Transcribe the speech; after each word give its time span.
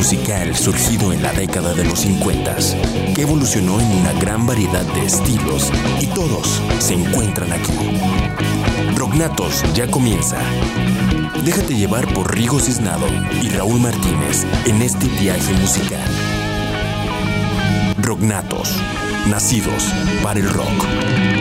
musical 0.00 0.56
surgido 0.56 1.12
en 1.12 1.22
la 1.22 1.30
década 1.34 1.74
de 1.74 1.84
los 1.84 2.00
50, 2.00 2.56
que 3.14 3.20
evolucionó 3.20 3.78
en 3.78 3.86
una 3.98 4.14
gran 4.14 4.46
variedad 4.46 4.82
de 4.94 5.04
estilos 5.04 5.70
y 6.00 6.06
todos 6.06 6.62
se 6.78 6.94
encuentran 6.94 7.52
aquí. 7.52 7.74
Rognatos 8.96 9.62
ya 9.74 9.90
comienza. 9.90 10.38
Déjate 11.44 11.74
llevar 11.74 12.10
por 12.14 12.34
Rigo 12.34 12.58
Cisnado 12.60 13.06
y 13.42 13.50
Raúl 13.50 13.78
Martínez 13.78 14.46
en 14.64 14.80
este 14.80 15.06
viaje 15.06 15.52
musical. 15.52 16.08
Rognatos, 17.98 18.74
nacidos 19.28 19.84
para 20.22 20.40
el 20.40 20.48
rock. 20.48 21.39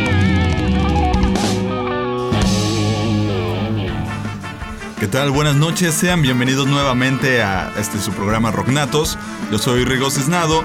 ¿Qué 4.99 5.07
tal? 5.07 5.31
Buenas 5.31 5.55
noches, 5.55 5.95
sean 5.95 6.21
bienvenidos 6.21 6.67
nuevamente 6.67 7.41
a 7.41 7.71
este 7.77 7.99
su 7.99 8.11
programa 8.11 8.51
Rocknatos. 8.51 9.17
Yo 9.49 9.57
soy 9.57 9.85
Rigo 9.85 10.11
Cisnado 10.11 10.61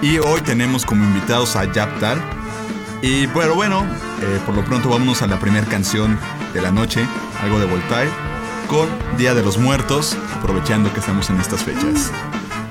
y 0.00 0.18
hoy 0.18 0.40
tenemos 0.42 0.86
como 0.86 1.02
invitados 1.02 1.56
a 1.56 1.64
Yaptar. 1.64 2.16
Y 3.02 3.26
bueno, 3.26 3.56
bueno, 3.56 3.84
eh, 4.20 4.38
por 4.46 4.54
lo 4.54 4.64
pronto 4.64 4.88
vámonos 4.88 5.22
a 5.22 5.26
la 5.26 5.40
primera 5.40 5.66
canción 5.66 6.16
de 6.54 6.62
la 6.62 6.70
noche, 6.70 7.04
algo 7.42 7.58
de 7.58 7.66
Voltaire, 7.66 8.12
con 8.68 8.88
Día 9.18 9.34
de 9.34 9.42
los 9.42 9.58
Muertos, 9.58 10.16
aprovechando 10.36 10.92
que 10.92 11.00
estamos 11.00 11.28
en 11.30 11.40
estas 11.40 11.64
fechas. 11.64 12.12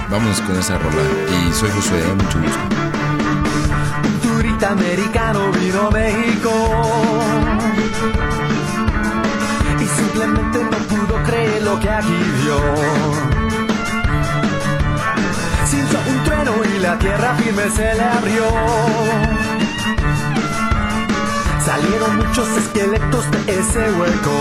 Vámonos 0.09 0.39
con 0.39 0.57
esa 0.57 0.77
rola. 0.77 1.01
Y 1.27 1.53
soy 1.53 1.71
Josué, 1.71 2.03
mucho 2.15 2.39
gusto. 2.39 2.59
turista 4.23 4.69
americano 4.69 5.51
vino 5.51 5.87
a 5.87 5.91
México 5.91 6.51
y 9.77 9.85
simplemente 9.85 10.63
no 10.63 10.80
que 11.79 11.89
aquí 11.89 12.17
vio. 12.43 12.57
Sintió 15.65 15.99
un 16.07 16.23
trueno 16.23 16.53
y 16.63 16.79
la 16.79 16.97
tierra 16.97 17.35
firme 17.35 17.69
se 17.69 17.93
le 17.95 18.03
abrió. 18.03 18.45
Salieron 21.63 22.17
muchos 22.17 22.47
esqueletos 22.57 23.31
de 23.31 23.59
ese 23.59 23.91
hueco. 23.93 24.35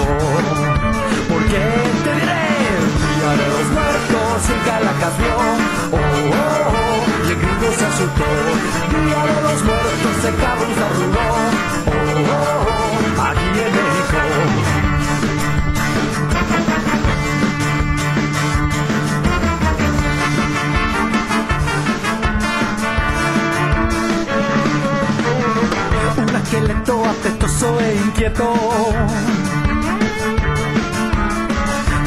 Porque 1.28 1.60
te 2.04 2.12
diré, 2.14 2.48
Día 3.14 3.30
de 3.40 3.46
los 3.54 3.66
muertos 3.76 4.42
y 4.48 4.66
Caracas 4.66 5.18
vio. 5.18 5.36
Oh, 5.92 5.96
oh, 5.96 6.38
oh, 6.70 7.26
y 7.26 7.30
el 7.30 7.38
gringo 7.38 7.72
se 7.78 7.86
asustó. 7.86 8.28
Día 9.04 9.20
de 9.24 9.42
los 9.42 9.62
muertos 9.62 10.16
en 10.24 10.34
Carlos 10.36 10.76
arrugó. 10.88 11.26
Oh, 11.86 11.92
oh, 11.92 12.66
oh, 13.18 13.22
aquí 13.22 13.60
en 13.60 13.99
Apetoso 26.90 27.78
e 27.80 27.94
inquieto. 28.04 28.52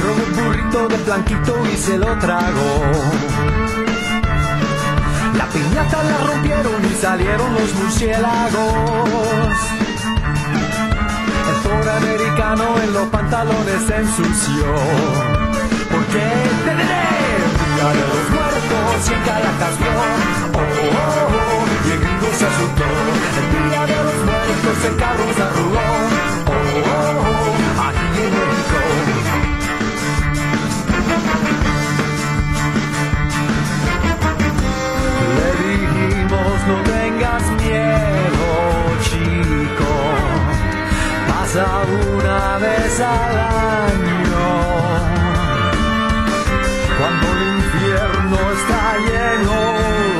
Robó 0.02 0.24
un 0.28 0.34
burrito 0.36 0.88
de 0.90 0.98
blanquito 0.98 1.56
y 1.74 1.78
se 1.78 1.98
lo 1.98 2.18
tragó. 2.20 2.82
La 5.38 5.46
piñata 5.48 6.04
la 6.04 6.18
rompieron 6.28 6.86
y 6.86 7.02
salieron 7.02 7.54
los 7.54 7.74
murciélagos. 7.76 9.50
El 11.50 11.56
pobre 11.70 11.90
americano 11.90 12.66
en 12.84 12.94
los 12.94 13.08
pantalones 13.08 13.82
se 13.88 13.96
ensució. 13.96 14.66
Porque 15.92 16.24
te 16.66 16.76
Día 17.84 17.92
de 17.92 18.00
los 18.00 18.30
muertos 18.30 19.10
y 19.10 19.14
en 19.14 19.22
Caracas 19.24 19.76
vio. 19.78 19.90
Oh, 19.92 20.64
oh, 20.64 20.96
oh, 20.96 21.68
y 21.86 21.92
el 21.92 22.00
gringo 22.00 22.30
se 22.32 22.46
asustó. 22.46 22.88
El 23.40 23.46
día 23.52 23.84
de 23.86 23.98
los 24.08 24.20
muertos 24.24 24.78
en 24.88 24.96
Carlos 24.96 25.38
arrugó. 25.48 25.88
Oh, 26.48 26.54
oh, 26.54 26.96
oh, 27.28 27.84
aquí 27.84 28.08
en 28.24 28.32
México. 28.40 28.80
Le 35.36 35.50
dijimos 35.68 36.56
no 36.70 36.76
tengas 36.84 37.44
miedo, 37.64 38.48
chico. 39.04 39.92
Pasa 41.28 41.66
una 42.16 42.42
vez 42.60 42.94
al 43.02 43.36
año. 43.40 44.03
Cuando 47.04 47.28
el 47.34 47.58
infierno 47.58 48.38
está 48.54 48.98
lleno, 48.98 50.13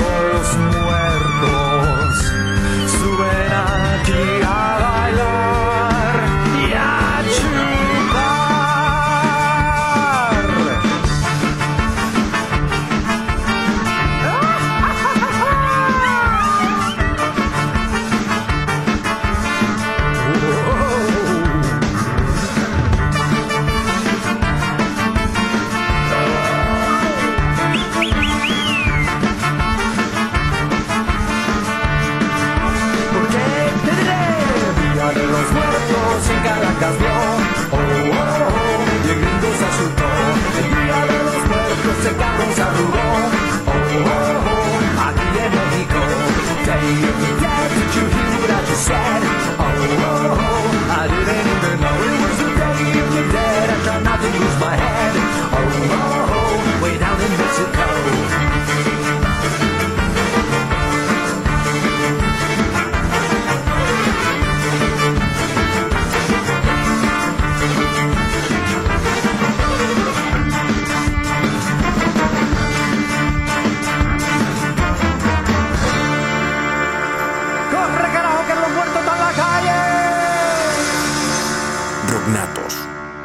Rognatos, 82.26 82.76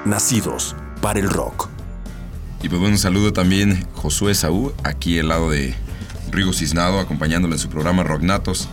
nacidos 0.05 0.75
para 1.01 1.21
el 1.21 1.31
rock. 1.31 1.69
Y 2.63 2.69
pues 2.69 2.81
bueno, 2.81 2.95
un 2.95 2.99
saludo 2.99 3.33
también 3.33 3.87
Josué 3.95 4.35
Saúl, 4.35 4.75
aquí 4.83 5.19
al 5.21 5.29
lado 5.29 5.51
de 5.51 5.75
Rigo 6.33 6.53
Cisnado, 6.53 6.99
acompañándole 6.99 7.55
en 7.55 7.61
su 7.61 7.69
programa 7.69 8.03
Rocknatos. 8.03 8.69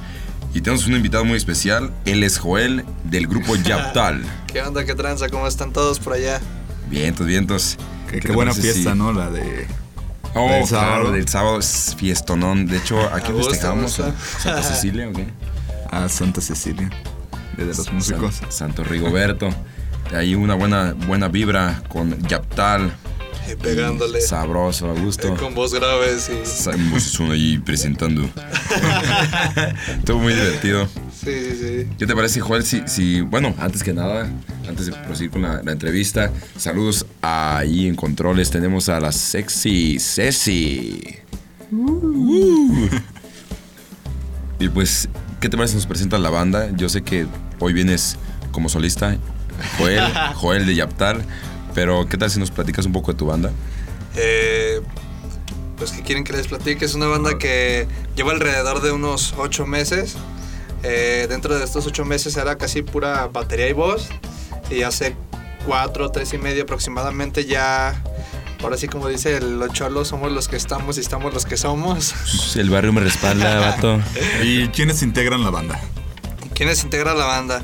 Y 0.55 0.61
tenemos 0.61 0.87
un 0.87 0.95
invitado 0.95 1.25
muy 1.25 1.37
especial, 1.37 1.91
él 2.05 2.23
es 2.23 2.39
Joel, 2.39 2.85
del 3.03 3.27
grupo 3.27 3.55
Yaptal. 3.63 4.23
¿Qué 4.51 4.61
onda? 4.63 4.83
¿Qué 4.83 4.95
tranza? 4.95 5.29
¿Cómo 5.29 5.45
están 5.47 5.71
todos 5.71 5.99
por 5.99 6.13
allá? 6.13 6.41
Vientos, 6.89 7.27
vientos. 7.27 7.77
Qué, 8.09 8.19
¿Qué 8.19 8.27
qué 8.29 8.33
buena 8.33 8.53
fiesta, 8.53 8.93
si- 8.93 8.97
¿no? 8.97 9.13
La 9.13 9.29
de... 9.29 9.67
Oh, 10.33 10.49
Del 10.49 10.65
sábado. 10.65 10.87
claro, 11.01 11.11
del 11.11 11.27
sábado 11.27 11.59
es 11.59 11.95
fiestonón. 11.97 12.65
De 12.65 12.77
hecho, 12.77 12.99
aquí 13.13 13.27
A 13.29 13.31
gusto, 13.33 13.51
festejamos 13.51 13.99
a 13.99 14.07
gusto. 14.07 14.19
Santa 14.41 14.63
Cecilia, 14.73 15.07
¿o 15.09 15.13
qué? 15.13 15.27
A 15.91 16.09
Santa 16.09 16.41
Cecilia, 16.41 16.89
de 17.57 17.65
los 17.65 17.91
músicos. 17.93 18.35
San- 18.35 18.51
Santo 18.51 18.83
Rigoberto. 18.83 19.49
De 20.11 20.17
ahí 20.17 20.35
una 20.35 20.55
buena, 20.55 20.93
buena 21.07 21.27
vibra 21.27 21.81
con 21.89 22.17
Yaptal. 22.27 22.93
Eh, 23.47 23.55
pegándole. 23.61 24.21
Sabroso, 24.21 24.89
a 24.89 24.93
gusto. 24.99 25.27
eh, 25.33 25.37
con 25.37 25.53
voz 25.53 25.73
grave, 25.73 26.19
sí. 26.19 26.33
Son 26.99 27.31
ahí 27.31 27.59
presentando. 27.59 28.23
Estuvo 29.99 30.19
muy 30.19 30.33
divertido. 30.33 30.87
Sí, 31.13 31.31
sí, 31.31 31.55
sí. 31.59 31.87
¿Qué 31.97 32.07
te 32.07 32.15
parece, 32.15 32.39
Joel? 32.39 32.63
Si, 32.65 32.81
si- 32.87 33.21
bueno, 33.21 33.53
antes 33.59 33.83
que 33.83 33.93
nada, 33.93 34.27
antes 34.67 34.87
de 34.87 34.93
proseguir 34.93 35.31
con 35.31 35.43
la, 35.43 35.61
la 35.63 35.71
entrevista, 35.73 36.31
saludos 36.57 37.05
ahí 37.21 37.87
en 37.87 37.95
controles. 37.95 38.49
Tenemos 38.49 38.89
a 38.89 38.99
la 38.99 39.11
sexy 39.11 39.97
Ceci. 39.99 41.17
Uh. 41.71 42.87
Y 44.59 44.69
pues, 44.69 45.07
¿qué 45.39 45.49
te 45.49 45.57
parece 45.57 45.73
si 45.73 45.77
nos 45.77 45.85
presentas 45.87 46.19
la 46.19 46.29
banda? 46.29 46.69
Yo 46.75 46.89
sé 46.89 47.01
que 47.03 47.27
hoy 47.59 47.73
vienes 47.73 48.17
como 48.51 48.69
solista, 48.69 49.17
Joel, 49.77 50.03
Joel 50.35 50.65
de 50.65 50.75
Yaptar, 50.75 51.21
pero 51.73 52.07
¿qué 52.07 52.17
tal 52.17 52.29
si 52.29 52.39
nos 52.39 52.51
platicas 52.51 52.85
un 52.85 52.91
poco 52.91 53.11
de 53.11 53.17
tu 53.17 53.25
banda? 53.25 53.51
Eh, 54.15 54.81
pues 55.77 55.91
que 55.91 56.01
quieren 56.01 56.23
que 56.23 56.33
les 56.33 56.47
platique. 56.47 56.85
Es 56.85 56.95
una 56.95 57.07
banda 57.07 57.37
que 57.37 57.87
lleva 58.15 58.31
alrededor 58.31 58.81
de 58.81 58.91
unos 58.91 59.33
ocho 59.37 59.65
meses. 59.65 60.15
Eh, 60.83 61.25
dentro 61.29 61.57
de 61.57 61.63
estos 61.63 61.85
ocho 61.87 62.05
meses 62.05 62.37
era 62.37 62.57
casi 62.57 62.81
pura 62.81 63.27
batería 63.27 63.67
y 63.67 63.73
voz. 63.73 64.09
Y 64.69 64.83
hace 64.83 65.15
cuatro, 65.65 66.09
tres 66.11 66.33
y 66.33 66.37
medio 66.37 66.63
aproximadamente 66.63 67.45
ya... 67.45 68.01
Ahora 68.63 68.77
sí, 68.77 68.87
como 68.87 69.07
dice 69.09 69.37
el 69.37 69.59
los 69.59 69.73
cholos, 69.73 70.07
somos 70.07 70.31
los 70.31 70.47
que 70.47 70.55
estamos 70.55 70.97
y 70.97 71.01
estamos 71.01 71.31
los 71.33 71.45
que 71.45 71.55
somos. 71.55 72.55
El 72.55 72.71
barrio 72.71 72.93
me 72.93 73.01
respalda, 73.01 73.59
vato. 73.59 73.99
¿Y 74.43 74.69
quiénes 74.69 75.03
integran 75.03 75.43
la 75.43 75.51
banda? 75.51 75.79
¿Quiénes 76.55 76.83
integra 76.83 77.13
la 77.13 77.25
banda? 77.25 77.61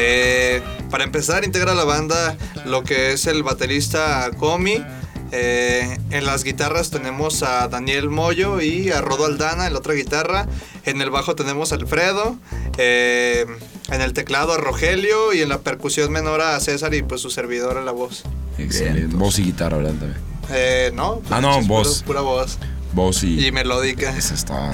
Eh, 0.00 0.62
para 0.90 1.02
empezar, 1.04 1.44
integra 1.44 1.74
la 1.74 1.84
banda 1.84 2.36
lo 2.64 2.84
que 2.84 3.12
es 3.12 3.26
el 3.26 3.42
baterista 3.42 4.30
Comi. 4.38 4.82
Eh, 5.30 5.98
en 6.10 6.24
las 6.24 6.42
guitarras 6.44 6.90
tenemos 6.90 7.42
a 7.42 7.68
Daniel 7.68 8.08
Moyo 8.08 8.60
y 8.62 8.90
a 8.90 9.00
Rodo 9.02 9.26
Aldana 9.26 9.66
en 9.66 9.72
la 9.72 9.80
otra 9.80 9.94
guitarra. 9.94 10.46
En 10.84 11.02
el 11.02 11.10
bajo 11.10 11.34
tenemos 11.34 11.72
a 11.72 11.74
Alfredo. 11.74 12.36
Eh, 12.78 13.44
en 13.90 14.00
el 14.00 14.12
teclado 14.12 14.52
a 14.54 14.56
Rogelio. 14.56 15.34
Y 15.34 15.42
en 15.42 15.48
la 15.48 15.58
percusión 15.58 16.12
menor 16.12 16.40
a 16.40 16.58
César 16.60 16.94
y 16.94 17.02
pues 17.02 17.20
su 17.20 17.30
servidor 17.30 17.76
en 17.76 17.84
la 17.84 17.92
voz. 17.92 18.22
Excelente. 18.56 19.16
Voz 19.16 19.38
y 19.38 19.42
guitarra, 19.44 19.78
¿verdad? 19.78 19.94
También. 19.98 20.20
Eh, 20.50 20.92
no, 20.94 21.20
Ah, 21.28 21.40
no, 21.42 21.60
voz. 21.62 22.02
Pura, 22.04 22.06
pura 22.06 22.20
voz. 22.22 22.58
Voz 22.94 23.22
y. 23.24 23.46
Y 23.48 23.52
melódica. 23.52 24.16
Esa 24.16 24.32
está. 24.34 24.72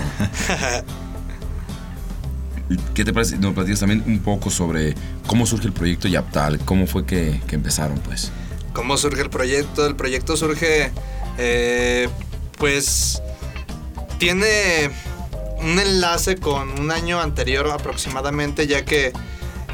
¿Qué 2.95 3.05
te 3.05 3.13
parece? 3.13 3.37
Nos 3.39 3.55
platicas 3.55 3.81
también 3.81 4.03
un 4.07 4.21
poco 4.21 4.51
sobre 4.51 4.95
cómo 5.27 5.47
surge 5.47 5.67
el 5.67 5.73
proyecto 5.73 6.09
Yaptal, 6.09 6.59
cómo 6.61 6.87
fue 6.87 7.05
que, 7.05 7.41
que 7.47 7.57
empezaron, 7.57 7.99
pues. 7.99 8.33
¿Cómo 8.73 8.97
surge 8.97 9.23
el 9.23 9.31
proyecto? 9.31 9.87
El 9.87 9.97
proyecto 9.97 10.37
surge, 10.37 10.91
eh, 11.39 12.09
pues, 12.59 13.23
tiene 14.19 14.91
un 15.59 15.79
enlace 15.79 16.37
con 16.37 16.81
un 16.81 16.91
año 16.91 17.21
anterior 17.21 17.69
aproximadamente, 17.71 18.67
ya 18.67 18.85
que 18.85 19.13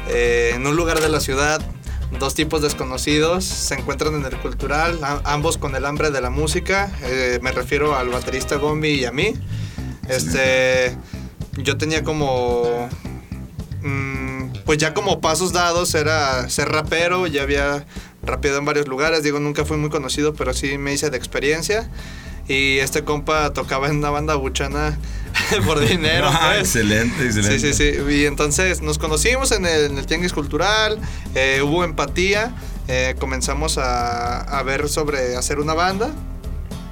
eh, 0.09 0.51
en 0.55 0.67
un 0.67 0.75
lugar 0.75 0.99
de 0.99 1.09
la 1.09 1.19
ciudad, 1.19 1.61
dos 2.19 2.35
tipos 2.35 2.61
desconocidos 2.61 3.45
se 3.45 3.75
encuentran 3.75 4.15
en 4.15 4.25
el 4.25 4.37
cultural, 4.37 4.99
ambos 5.23 5.57
con 5.57 5.75
el 5.75 5.85
hambre 5.85 6.11
de 6.11 6.21
la 6.21 6.29
música. 6.29 6.91
Eh, 7.03 7.39
me 7.41 7.51
refiero 7.51 7.95
al 7.95 8.09
baterista 8.09 8.57
Gombi 8.57 8.89
y 8.89 9.05
a 9.05 9.11
mí. 9.11 9.33
Este, 10.09 10.97
yo 11.63 11.77
tenía 11.77 12.03
como 12.03 12.89
mm, 13.81 14.31
pues 14.65 14.77
ya 14.77 14.93
como 14.93 15.21
pasos 15.21 15.53
dados 15.53 15.95
era 15.95 16.49
ser 16.49 16.69
rapero, 16.69 17.27
ya 17.27 17.43
había 17.43 17.85
rapeado 18.23 18.59
en 18.59 18.65
varios 18.65 18.87
lugares, 18.87 19.23
digo, 19.23 19.39
nunca 19.39 19.65
fui 19.65 19.77
muy 19.77 19.89
conocido, 19.89 20.33
pero 20.33 20.53
sí 20.53 20.77
me 20.77 20.93
hice 20.93 21.09
de 21.09 21.17
experiencia. 21.17 21.89
Y 22.47 22.79
este 22.79 23.03
compa 23.03 23.53
tocaba 23.53 23.87
en 23.87 23.97
una 23.97 24.09
banda 24.09 24.35
buchana 24.35 24.97
por 25.65 25.79
dinero. 25.79 26.27
Ah, 26.29 26.53
pues. 26.55 26.75
excelente, 26.75 27.23
excelente. 27.23 27.59
Sí, 27.59 27.73
sí, 27.73 27.93
sí. 27.93 28.13
Y 28.13 28.25
entonces 28.25 28.81
nos 28.81 28.97
conocimos 28.97 29.51
en 29.51 29.65
el, 29.65 29.91
en 29.91 29.97
el 29.97 30.05
Tianguis 30.05 30.33
Cultural, 30.33 30.99
eh, 31.35 31.61
hubo 31.63 31.83
empatía, 31.83 32.55
eh, 32.87 33.15
comenzamos 33.19 33.77
a, 33.77 34.41
a 34.41 34.63
ver 34.63 34.89
sobre 34.89 35.35
hacer 35.35 35.59
una 35.59 35.73
banda 35.73 36.11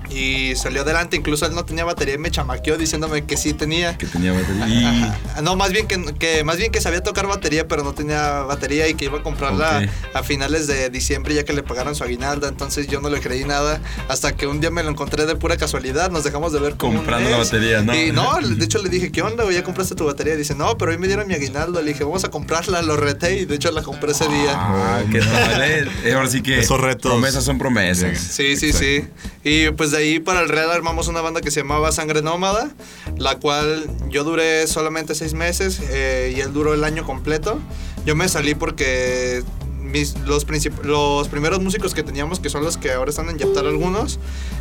y 0.10 0.56
salió 0.56 0.82
adelante. 0.82 1.16
Incluso 1.18 1.46
él 1.46 1.54
no 1.56 1.66
tenía 1.66 1.86
batería 1.86 2.16
y 2.16 2.18
me 2.18 2.32
chamaqueó 2.32 2.78
diciéndome 2.78 3.26
que 3.26 3.38
sí 3.38 3.54
tenía. 3.54 3.98
Que 3.98 4.06
tenía 4.08 4.32
batería. 4.34 4.68
Y 4.68 4.86
Ajá. 4.86 5.42
No, 5.42 5.56
más 5.56 5.72
bien 5.72 5.88
que, 5.88 6.04
que- 6.18 6.44
más 6.44 6.58
bien 6.58 6.72
que 6.72 6.82
sabía 6.82 7.02
tocar 7.02 7.28
batería, 7.28 7.68
pero 7.68 7.84
no 7.84 7.94
tenía 7.94 8.42
batería 8.42 8.88
y 8.88 8.94
que 8.96 9.06
iba 9.06 9.20
a 9.20 9.24
comprarla 9.24 9.88
a 10.14 10.24
finales 10.24 10.68
de 10.68 10.90
diciembre 10.90 11.34
ya 11.36 11.44
que 11.44 11.54
le 11.54 11.64
pagaron 11.64 11.96
su 11.96 12.04
aguinaldo. 12.04 12.48
Entonces 12.48 12.88
yo 12.88 13.02
no 13.02 13.10
le 13.10 13.20
creí 13.20 13.44
nada 13.46 13.82
hasta 14.08 14.36
que 14.36 14.48
un 14.48 14.60
día 14.60 14.72
me 14.72 14.84
lo 14.84 14.90
encontré 14.90 15.26
de 15.26 15.36
pura 15.36 15.58
casualidad. 15.58 16.10
Nos 16.12 16.24
dejamos 16.24 16.52
de 16.54 16.60
ver 16.60 16.76
como 16.76 16.92
un 16.94 16.98
Comprando 17.00 17.30
la 17.30 17.38
batería, 17.38 17.82
¿no? 17.82 17.96
Y 17.96 18.12
no, 18.12 18.38
de 18.42 18.66
hecho 18.66 18.80
le 18.82 18.90
dije, 18.90 19.12
¿qué 19.12 19.22
onda? 19.22 19.44
güey? 19.44 19.56
¿Ya 19.56 19.64
compraste 19.64 19.96
tu 19.96 20.06
batería? 20.06 20.36
Dice, 20.36 20.56
no, 20.56 20.78
pero 20.78 20.92
hoy 20.92 20.98
me 20.98 21.08
dieron 21.08 21.28
mi 21.28 21.34
aguinaldo. 21.34 21.82
Le 21.82 21.92
dije, 21.94 22.04
vamos 22.04 22.24
a 22.24 22.30
comprarla. 22.30 22.82
Lo 22.82 22.98
reté 22.98 23.40
y 23.40 23.46
de 23.46 23.56
hecho 23.56 23.72
la 23.72 23.82
compré 23.84 24.12
ese 24.12 24.28
día. 24.28 24.54
Ah, 24.56 25.02
qué 25.12 25.20
tal, 25.20 25.90
Ahora 26.16 26.28
sí 26.30 26.42
que. 26.42 26.60
Esos 26.60 26.80
retos. 26.80 27.12
Promesas 27.12 27.44
son 27.44 27.58
promesas. 27.58 28.18
Sí, 28.20 28.58
sí, 28.58 28.74
sí. 28.74 29.08
Y 29.44 29.70
pues 29.72 29.92
de 29.92 29.99
ahí 30.00 30.19
para 30.19 30.42
el 30.42 30.50
Real 30.50 30.72
armamos 30.72 31.07
una 31.07 31.22
banda 31.22 31.42
que 31.42 31.51
se 31.51 31.62
llamaba 31.62 31.92
Sangre 31.92 32.22
Nómada, 32.22 32.72
la 33.18 33.38
cual 33.40 33.90
yo 34.10 34.24
duré 34.24 34.68
solamente 34.68 35.16
seis 35.16 35.34
meses 35.34 35.80
eh, 35.90 36.34
y 36.36 36.40
él 36.42 36.51
duró 36.54 36.74
el 36.74 36.84
año 36.84 37.06
completo. 37.06 37.60
Yo 38.06 38.16
me 38.16 38.28
salí 38.30 38.56
porque 38.56 39.44
mis, 39.81 40.18
los, 40.19 40.46
los 40.84 41.28
primeros 41.30 41.60
músicos 41.62 41.94
que 41.94 42.04
teníamos, 42.04 42.40
que 42.40 42.50
son 42.50 42.63
los 42.63 42.78
que 42.78 42.92
ahora 42.92 43.10
están 43.10 43.30
en 43.30 43.38
Yaptar 43.38 43.66
algunos, 43.66 44.19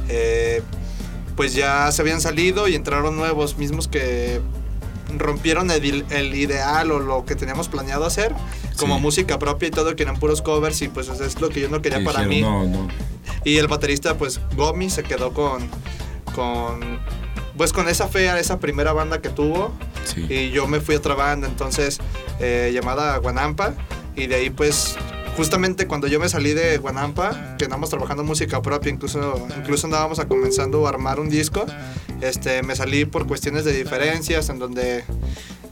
eh, 0.08 0.62
pues 1.36 1.54
ya 1.54 1.90
se 1.92 2.02
habían 2.02 2.20
salido 2.20 2.66
y 2.68 2.74
entraron 2.74 3.16
nuevos 3.16 3.56
mismos 3.58 3.86
que 3.88 4.40
rompieron 5.16 5.70
el, 5.70 6.04
el 6.10 6.34
ideal 6.34 6.90
o 6.90 6.98
lo 6.98 7.24
que 7.24 7.34
teníamos 7.34 7.68
planeado 7.68 8.04
hacer 8.04 8.34
como 8.76 8.96
Sí. 8.96 9.00
música 9.02 9.38
propia 9.38 9.68
y 9.68 9.70
todo 9.70 9.96
que 9.96 10.02
eran 10.02 10.18
puros 10.18 10.42
covers 10.42 10.82
y 10.82 10.88
pues 10.88 11.08
eso 11.08 11.24
es 11.24 11.40
lo 11.40 11.48
que 11.48 11.60
yo 11.60 11.68
no 11.70 11.80
quería 11.80 12.00
Que 12.00 12.04
para 12.04 12.22
mí 12.24 12.42
No, 12.42 12.64
no. 12.64 12.88
Y 13.44 13.56
el 13.58 13.68
baterista, 13.68 14.16
pues, 14.16 14.40
Gomi 14.56 14.90
se 14.90 15.02
quedó 15.02 15.32
con. 15.32 15.68
con. 16.34 17.00
Pues 17.56 17.72
con 17.72 17.88
esa 17.88 18.06
fe 18.06 18.28
a 18.28 18.38
esa 18.38 18.60
primera 18.60 18.92
banda 18.92 19.20
que 19.20 19.30
tuvo. 19.30 19.72
Sí. 20.04 20.26
Y 20.28 20.50
yo 20.50 20.68
me 20.68 20.80
fui 20.80 20.94
a 20.94 20.98
otra 20.98 21.14
banda, 21.14 21.48
entonces, 21.48 21.98
eh, 22.38 22.70
llamada 22.72 23.16
Guanampa. 23.18 23.74
Y 24.14 24.28
de 24.28 24.36
ahí, 24.36 24.50
pues, 24.50 24.96
justamente 25.38 25.86
cuando 25.86 26.08
yo 26.08 26.18
me 26.18 26.28
salí 26.28 26.52
de 26.52 26.78
Guanampa, 26.78 27.56
que 27.58 27.66
andamos 27.66 27.90
trabajando 27.90 28.24
música 28.24 28.60
propia, 28.60 28.90
incluso, 28.90 29.46
incluso 29.56 29.86
andábamos 29.86 30.18
a 30.18 30.26
comenzando 30.26 30.84
a 30.86 30.88
armar 30.88 31.20
un 31.20 31.28
disco, 31.28 31.64
este, 32.20 32.64
me 32.64 32.74
salí 32.74 33.04
por 33.04 33.28
cuestiones 33.28 33.64
de 33.64 33.72
diferencias, 33.72 34.48
en 34.48 34.58
donde 34.58 35.04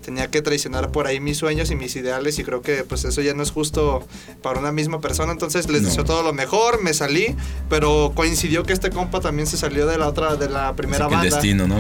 tenía 0.07 0.31
que 0.31 0.41
traicionar 0.41 0.91
por 0.93 1.07
ahí 1.07 1.21
mis 1.21 1.37
sueños 1.37 1.71
y 1.71 1.77
mis 1.77 1.95
ideales 1.97 2.39
y 2.39 2.45
creo 2.45 2.63
que 2.63 2.85
pues 2.85 3.05
eso 3.05 3.21
ya 3.21 3.35
no 3.35 3.43
es 3.43 3.51
justo 3.51 4.07
para 4.43 4.59
una 4.61 4.73
misma 4.73 5.01
persona 5.01 5.33
entonces 5.33 5.69
les 5.69 5.83
No. 5.83 5.89
deseo 5.89 6.05
todo 6.05 6.23
lo 6.23 6.33
mejor 6.33 6.83
me 6.83 6.95
salí 6.95 7.37
pero 7.69 8.13
coincidió 8.15 8.63
que 8.63 8.73
este 8.73 8.89
compa 8.91 9.21
también 9.21 9.47
se 9.47 9.57
salió 9.57 9.87
de 9.87 9.99
la 9.99 10.09
otra 10.09 10.37
de 10.37 10.49
la 10.49 10.75
primera 10.75 11.07
Así 11.07 11.11
que 11.11 11.15
el 11.15 11.21
banda 11.21 11.37
destino, 11.37 11.67
¿no? 11.69 11.77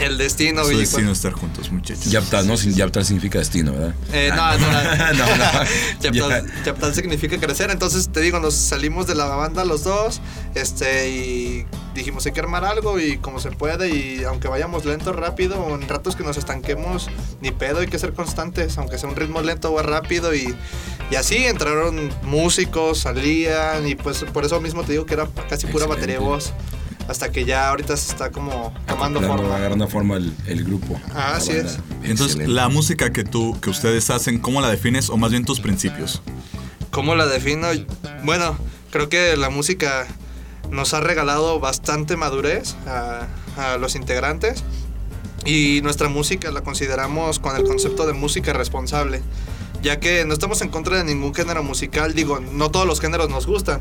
El 0.00 0.18
destino 0.18 0.64
Su 0.64 0.72
y 0.72 0.76
destino 0.78 1.12
es 1.12 1.18
estar 1.18 1.32
juntos, 1.32 1.70
muchachos. 1.70 2.06
Yaptal, 2.06 2.46
¿no? 2.46 2.54
Yaptal 2.54 3.04
significa 3.04 3.38
destino, 3.38 3.72
¿verdad? 3.72 3.94
Eh, 4.12 4.30
no, 4.34 4.58
no, 4.58 4.72
no. 4.72 5.12
no, 5.14 5.36
no. 5.36 5.44
Yaptal, 6.00 6.46
Ya. 6.56 6.64
Yaptal 6.64 6.94
significa 6.94 7.38
crecer. 7.38 7.70
Entonces 7.70 8.08
te 8.10 8.20
digo, 8.20 8.40
nos 8.40 8.54
salimos 8.54 9.06
de 9.06 9.14
la 9.14 9.26
banda 9.26 9.64
los 9.64 9.84
dos. 9.84 10.20
Este, 10.54 11.10
y 11.10 11.66
dijimos 11.94 12.24
hay 12.26 12.32
que 12.32 12.40
armar 12.40 12.64
algo 12.64 12.98
y 12.98 13.18
como 13.18 13.40
se 13.40 13.50
puede. 13.50 13.90
Y 13.90 14.24
aunque 14.24 14.48
vayamos 14.48 14.84
lento, 14.84 15.12
rápido, 15.12 15.74
en 15.74 15.88
ratos 15.88 16.16
que 16.16 16.24
nos 16.24 16.36
estanquemos, 16.36 17.08
ni 17.40 17.50
pedo, 17.50 17.80
hay 17.80 17.86
que 17.88 17.98
ser 17.98 18.12
constantes, 18.12 18.78
aunque 18.78 18.98
sea 18.98 19.08
un 19.08 19.16
ritmo 19.16 19.42
lento 19.42 19.72
o 19.72 19.82
rápido. 19.82 20.34
Y, 20.34 20.54
y 21.10 21.16
así 21.16 21.36
entraron 21.44 22.10
músicos, 22.22 23.00
salían. 23.00 23.86
Y 23.86 23.94
pues 23.94 24.24
por 24.32 24.44
eso 24.44 24.60
mismo 24.60 24.82
te 24.82 24.92
digo 24.92 25.06
que 25.06 25.14
era 25.14 25.26
casi 25.48 25.66
pura 25.66 25.84
Excelente. 25.84 25.86
batería 25.88 26.16
y 26.16 26.18
voz. 26.18 26.52
Hasta 27.10 27.32
que 27.32 27.44
ya 27.44 27.68
ahorita 27.70 27.96
se 27.96 28.12
está 28.12 28.30
como 28.30 28.72
tomando 28.86 29.18
Acoplando, 29.18 29.42
forma. 29.42 29.56
agarrando 29.56 29.88
forma 29.88 30.16
el, 30.16 30.32
el 30.46 30.62
grupo. 30.64 31.00
Ah, 31.12 31.32
así 31.36 31.52
banda. 31.54 31.70
es. 31.72 31.78
Entonces, 32.04 32.26
Excelente. 32.36 32.52
la 32.54 32.68
música 32.68 33.12
que 33.12 33.24
tú, 33.24 33.58
que 33.60 33.68
ustedes 33.70 34.10
hacen, 34.10 34.38
¿cómo 34.38 34.60
la 34.60 34.70
defines? 34.70 35.10
O 35.10 35.16
más 35.16 35.32
bien 35.32 35.44
tus 35.44 35.58
principios. 35.60 36.22
¿Cómo 36.92 37.16
la 37.16 37.26
defino? 37.26 37.66
Bueno, 38.22 38.56
creo 38.92 39.08
que 39.08 39.36
la 39.36 39.50
música 39.50 40.06
nos 40.70 40.94
ha 40.94 41.00
regalado 41.00 41.58
bastante 41.58 42.16
madurez 42.16 42.76
a, 42.86 43.26
a 43.56 43.76
los 43.76 43.96
integrantes 43.96 44.62
y 45.44 45.80
nuestra 45.82 46.08
música 46.08 46.52
la 46.52 46.60
consideramos 46.60 47.40
con 47.40 47.56
el 47.56 47.64
concepto 47.64 48.06
de 48.06 48.12
música 48.12 48.52
responsable, 48.52 49.20
ya 49.82 49.98
que 49.98 50.24
no 50.26 50.32
estamos 50.32 50.60
en 50.62 50.68
contra 50.68 50.98
de 50.98 51.04
ningún 51.04 51.34
género 51.34 51.64
musical, 51.64 52.14
digo, 52.14 52.38
no 52.38 52.70
todos 52.70 52.86
los 52.86 53.00
géneros 53.00 53.30
nos 53.30 53.46
gustan. 53.48 53.80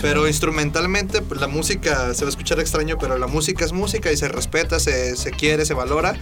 Pero 0.00 0.26
instrumentalmente, 0.26 1.22
pues, 1.22 1.40
la 1.40 1.46
música 1.48 2.12
se 2.14 2.24
va 2.24 2.28
a 2.28 2.30
escuchar 2.30 2.58
extraño, 2.60 2.96
pero 2.98 3.18
la 3.18 3.26
música 3.28 3.64
es 3.64 3.72
música 3.72 4.10
y 4.10 4.16
se 4.16 4.28
respeta, 4.28 4.80
se, 4.80 5.16
se 5.16 5.30
quiere, 5.30 5.64
se 5.64 5.74
valora. 5.74 6.14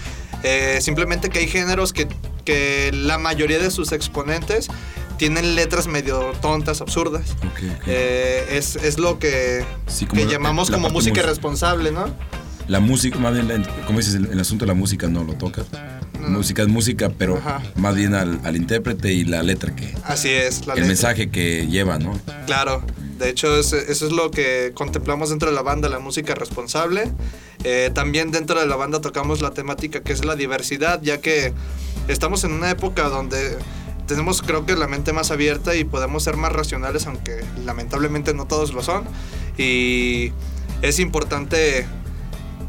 Eh, 0.43 0.79
simplemente 0.83 1.31
que 1.31 1.39
hay 1.39 1.49
géneros 1.49 1.93
que, 1.93 2.07
que 2.45 2.91
la 2.93 3.17
mayoría 3.19 3.59
de 3.59 3.71
sus 3.71 3.93
exponentes 3.93 4.69
tienen 5.17 5.55
letras 5.55 5.87
medio 5.87 6.33
tontas, 6.43 6.81
absurdas. 6.81 7.31
Ok, 7.39 7.63
ok. 7.79 7.85
Eh, 7.87 8.47
es, 8.53 8.77
es 8.77 8.99
lo 8.99 9.19
que, 9.19 9.65
Sí, 9.87 10.07
como 10.07 10.21
que 10.21 10.27
la- 10.27 10.33
llamamos 10.33 10.69
la 10.71 10.77
como 10.77 10.89
parte 10.89 10.95
música 10.95 11.21
mus- 11.21 11.27
responsable, 11.29 11.91
¿no? 11.93 12.15
La 12.69 12.81
música, 12.81 13.19
más 13.19 13.33
bien, 13.35 13.49
la- 13.49 13.85
como 13.87 13.99
dices, 13.99 14.15
el, 14.15 14.27
el 14.27 14.41
asunto 14.41 14.65
de 14.65 14.69
la 14.69 14.75
música 14.75 15.09
no 15.09 15.25
lo 15.25 15.35
tocas. 16.21 16.31
Música 16.37 16.63
es 16.63 16.69
música, 16.69 17.11
pero 17.17 17.37
Ajá. 17.37 17.63
más 17.77 17.95
bien 17.97 18.15
al, 18.15 18.41
al 18.45 18.57
intérprete 18.57 19.13
y 19.13 19.25
la 19.25 19.43
letra 19.43 19.75
que. 19.75 19.95
Así 20.05 20.29
es, 20.31 20.67
la 20.67 20.75
el 20.75 20.81
letra. 20.81 20.89
mensaje 20.89 21.31
que 21.31 21.67
lleva, 21.67 21.99
¿no? 21.99 22.19
Claro, 22.47 22.83
de 23.19 23.29
hecho 23.29 23.59
es- 23.59 23.73
eso 23.73 24.07
es 24.07 24.13
lo 24.13 24.31
que 24.31 24.73
contemplamos 24.75 25.31
dentro 25.31 25.49
de 25.51 25.55
la 25.55 25.63
banda, 25.63 25.89
la 25.89 25.99
música 25.99 26.35
responsable. 26.35 27.11
Eh, 27.65 27.91
también 27.93 28.31
dentro 28.31 28.59
de 28.59 28.67
la 28.67 28.77
banda 28.77 29.01
tocamos 29.01 29.43
la 29.43 29.51
temática 29.51 30.01
que 30.03 30.13
es 30.15 30.25
la 30.25 30.35
diversidad, 30.37 31.01
ya 31.03 31.21
que 31.21 31.53
estamos 32.09 32.43
en 32.45 32.53
una 32.53 32.71
época 32.71 33.09
donde 33.11 33.59
tenemos 34.07 34.41
creo 34.43 34.65
que 34.67 34.75
la 34.77 34.89
mente 34.89 35.13
más 35.13 35.31
abierta 35.31 35.77
y 35.77 35.85
podemos 35.85 36.25
ser 36.25 36.37
más 36.37 36.53
racionales, 36.53 37.07
aunque 37.07 37.45
lamentablemente 37.65 38.33
no 38.35 38.47
todos 38.47 38.73
lo 38.73 38.83
son. 38.83 39.05
Y 39.59 40.33
es 40.83 40.99
importante 40.99 41.87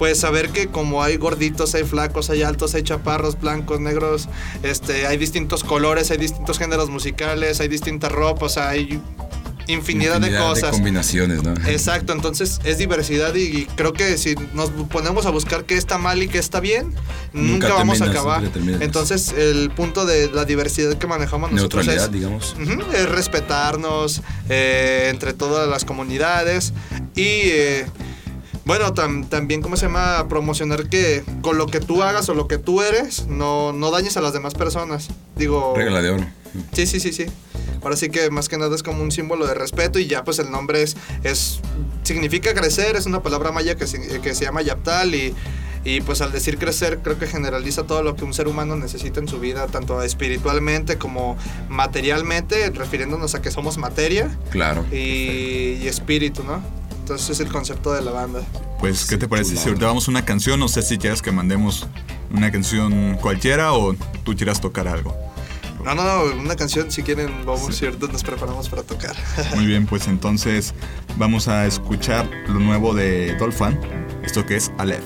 pues 0.01 0.17
saber 0.17 0.49
que 0.49 0.65
como 0.65 1.03
hay 1.03 1.17
gorditos, 1.17 1.75
hay 1.75 1.83
flacos, 1.83 2.31
hay 2.31 2.41
altos, 2.41 2.73
hay 2.73 2.81
chaparros, 2.81 3.39
blancos, 3.39 3.79
negros, 3.79 4.29
este, 4.63 5.05
hay 5.05 5.15
distintos 5.15 5.63
colores, 5.63 6.09
hay 6.09 6.17
distintos 6.17 6.57
géneros 6.57 6.89
musicales, 6.89 7.59
hay 7.59 7.67
distintas 7.67 8.11
ropas, 8.11 8.57
hay 8.57 8.99
infinidad, 9.67 10.19
de 10.19 10.35
cosas. 10.35 10.71
combinaciones, 10.71 11.43
¿no? 11.43 11.53
Exacto, 11.67 12.13
entonces 12.13 12.59
es 12.63 12.79
diversidad 12.79 13.35
y, 13.35 13.41
y 13.41 13.65
creo 13.75 13.93
que 13.93 14.17
si 14.17 14.33
nos 14.55 14.71
ponemos 14.71 15.27
a 15.27 15.29
buscar 15.29 15.65
qué 15.65 15.77
está 15.77 15.99
mal 15.99 16.23
y 16.23 16.27
qué 16.27 16.39
está 16.39 16.59
bien, 16.59 16.95
nunca, 17.31 17.67
Nunca 17.67 17.73
vamos 17.75 18.01
a 18.01 18.05
acabar. 18.05 18.43
Entonces 18.79 19.31
el 19.33 19.69
punto 19.69 20.07
de 20.07 20.31
la 20.31 20.45
diversidad 20.45 20.97
que 20.97 21.05
manejamos 21.05 21.51
nosotros 21.51 21.85
Neutralidad, 21.85 22.07
es, 22.07 22.11
digamos. 22.11 22.55
Es 22.91 23.07
respetarnos 23.07 24.23
eh, 24.49 25.09
entre 25.11 25.33
todas 25.33 25.69
las 25.69 25.85
comunidades 25.85 26.73
y 27.15 27.21
eh, 27.23 27.85
bueno, 28.65 28.93
tam- 28.93 29.27
también, 29.27 29.61
¿cómo 29.61 29.75
se 29.77 29.87
llama? 29.87 30.27
Promocionar 30.29 30.87
que 30.89 31.23
con 31.41 31.57
lo 31.57 31.67
que 31.67 31.79
tú 31.79 32.03
hagas 32.03 32.29
o 32.29 32.33
lo 32.33 32.47
que 32.47 32.57
tú 32.57 32.81
eres, 32.81 33.27
no, 33.27 33.73
no 33.73 33.91
dañes 33.91 34.17
a 34.17 34.21
las 34.21 34.33
demás 34.33 34.53
personas. 34.53 35.07
Digo... 35.35 35.73
Regla 35.75 36.01
de 36.01 36.09
oro. 36.11 36.25
Sí, 36.73 36.85
sí, 36.85 36.99
sí, 36.99 37.11
sí. 37.13 37.25
Ahora 37.81 37.95
sí 37.95 38.09
que 38.09 38.29
más 38.29 38.47
que 38.49 38.57
nada 38.57 38.75
es 38.75 38.83
como 38.83 39.01
un 39.01 39.11
símbolo 39.11 39.47
de 39.47 39.55
respeto 39.55 39.97
y 39.97 40.05
ya 40.05 40.23
pues 40.23 40.37
el 40.37 40.51
nombre 40.51 40.83
es, 40.83 40.95
es 41.23 41.59
significa 42.03 42.53
crecer, 42.53 42.95
es 42.95 43.05
una 43.07 43.23
palabra 43.23 43.51
maya 43.51 43.75
que 43.75 43.87
se, 43.87 44.19
que 44.21 44.35
se 44.35 44.45
llama 44.45 44.61
Yaptal 44.61 45.15
y, 45.15 45.33
y 45.83 46.01
pues 46.01 46.21
al 46.21 46.31
decir 46.31 46.59
crecer 46.59 46.99
creo 47.01 47.17
que 47.17 47.25
generaliza 47.25 47.83
todo 47.83 48.03
lo 48.03 48.15
que 48.15 48.23
un 48.23 48.35
ser 48.35 48.47
humano 48.47 48.75
necesita 48.75 49.19
en 49.19 49.27
su 49.27 49.39
vida, 49.39 49.65
tanto 49.65 50.03
espiritualmente 50.03 50.99
como 50.99 51.37
materialmente, 51.69 52.69
refiriéndonos 52.69 53.33
a 53.33 53.41
que 53.41 53.49
somos 53.49 53.77
materia 53.79 54.37
Claro. 54.51 54.85
y, 54.91 55.79
y 55.81 55.87
espíritu, 55.87 56.43
¿no? 56.43 56.61
Entonces 57.11 57.41
es 57.41 57.45
el 57.45 57.51
concepto 57.51 57.91
de 57.91 58.01
la 58.01 58.11
banda. 58.11 58.39
Pues, 58.79 59.05
¿qué 59.05 59.17
te 59.17 59.27
parece 59.27 59.57
si 59.57 59.67
ahorita 59.67 59.85
vamos 59.85 60.07
a 60.07 60.11
una 60.11 60.23
canción? 60.23 60.57
No 60.61 60.69
sé 60.69 60.81
si 60.81 60.97
quieres 60.97 61.21
que 61.21 61.29
mandemos 61.29 61.85
una 62.33 62.49
canción 62.53 63.17
cualquiera 63.21 63.73
o 63.73 63.93
tú 64.23 64.33
quieras 64.33 64.61
tocar 64.61 64.87
algo. 64.87 65.13
No, 65.83 65.93
no, 65.93 66.03
no, 66.03 66.39
una 66.39 66.55
canción 66.55 66.89
si 66.89 67.03
quieren 67.03 67.45
vamos, 67.45 67.75
¿cierto? 67.75 68.07
Nos 68.07 68.23
preparamos 68.23 68.69
para 68.69 68.83
tocar. 68.83 69.13
Muy 69.55 69.65
bien, 69.65 69.87
pues 69.87 70.07
entonces 70.07 70.73
vamos 71.17 71.49
a 71.49 71.65
escuchar 71.65 72.29
lo 72.47 72.59
nuevo 72.59 72.93
de 72.93 73.35
Dolphin, 73.35 73.77
esto 74.23 74.45
que 74.45 74.55
es 74.55 74.71
Aleph. 74.77 75.03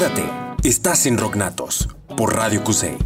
Quédate, 0.00 0.24
estás 0.64 1.04
en 1.04 1.18
Rocknatos 1.18 1.86
por 2.16 2.34
Radio 2.34 2.64
QC. 2.64 2.96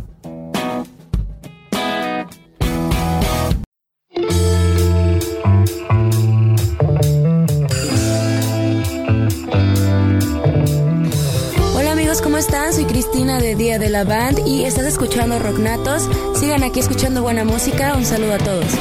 Hola 11.75 11.91
amigos, 11.91 12.23
¿cómo 12.23 12.37
están? 12.39 12.73
Soy 12.73 12.85
Cristina 12.85 13.41
de 13.41 13.57
Día 13.57 13.81
de 13.81 13.91
la 13.91 14.05
Band 14.05 14.47
y 14.47 14.65
estás 14.65 14.85
escuchando 14.85 15.41
Rocknatos. 15.41 16.09
Sigan 16.37 16.63
aquí 16.63 16.79
escuchando 16.79 17.23
buena 17.23 17.43
música. 17.43 17.97
Un 17.97 18.05
saludo 18.05 18.35
a 18.35 18.39
todos. 18.39 18.73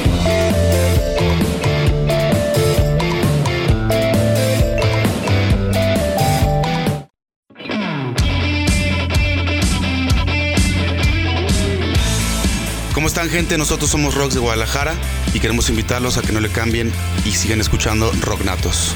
Gente? 13.28 13.58
Nosotros 13.58 13.90
somos 13.90 14.14
Rocks 14.14 14.34
de 14.34 14.40
Guadalajara 14.40 14.94
y 15.32 15.40
queremos 15.40 15.68
invitarlos 15.70 16.16
a 16.16 16.22
que 16.22 16.32
no 16.32 16.40
le 16.40 16.50
cambien 16.50 16.92
y 17.24 17.32
sigan 17.32 17.60
escuchando 17.60 18.10
Rocknatos. 18.20 18.94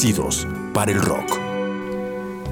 Nacidos 0.00 0.48
para 0.72 0.92
el 0.92 1.02
rock. 1.02 1.38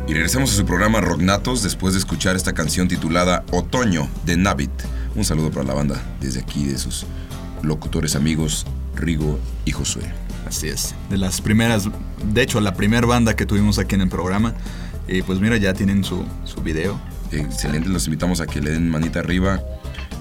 Y 0.06 0.12
regresamos 0.12 0.52
a 0.52 0.56
su 0.56 0.66
programa 0.66 1.00
Rocknatos 1.00 1.62
después 1.62 1.94
de 1.94 1.98
escuchar 1.98 2.36
esta 2.36 2.52
canción 2.52 2.88
titulada 2.88 3.42
Otoño 3.52 4.06
de 4.26 4.36
Navit. 4.36 4.70
Un 5.14 5.24
saludo 5.24 5.50
para 5.50 5.64
la 5.64 5.72
banda 5.72 5.98
desde 6.20 6.40
aquí 6.40 6.66
de 6.66 6.76
sus 6.76 7.06
locutores 7.62 8.16
amigos 8.16 8.66
Rigo 8.94 9.38
y 9.64 9.70
Josué. 9.70 10.02
Así 10.46 10.68
es. 10.68 10.94
De 11.08 11.16
las 11.16 11.40
primeras, 11.40 11.88
de 12.22 12.42
hecho, 12.42 12.60
la 12.60 12.74
primera 12.74 13.06
banda 13.06 13.34
que 13.34 13.46
tuvimos 13.46 13.78
aquí 13.78 13.94
en 13.94 14.02
el 14.02 14.10
programa. 14.10 14.52
Y 15.06 15.22
pues 15.22 15.40
mira, 15.40 15.56
ya 15.56 15.72
tienen 15.72 16.04
su, 16.04 16.26
su 16.44 16.60
video. 16.60 17.00
Excelente, 17.32 17.88
los 17.88 18.04
invitamos 18.08 18.42
a 18.42 18.46
que 18.46 18.60
le 18.60 18.72
den 18.72 18.90
manita 18.90 19.20
arriba 19.20 19.62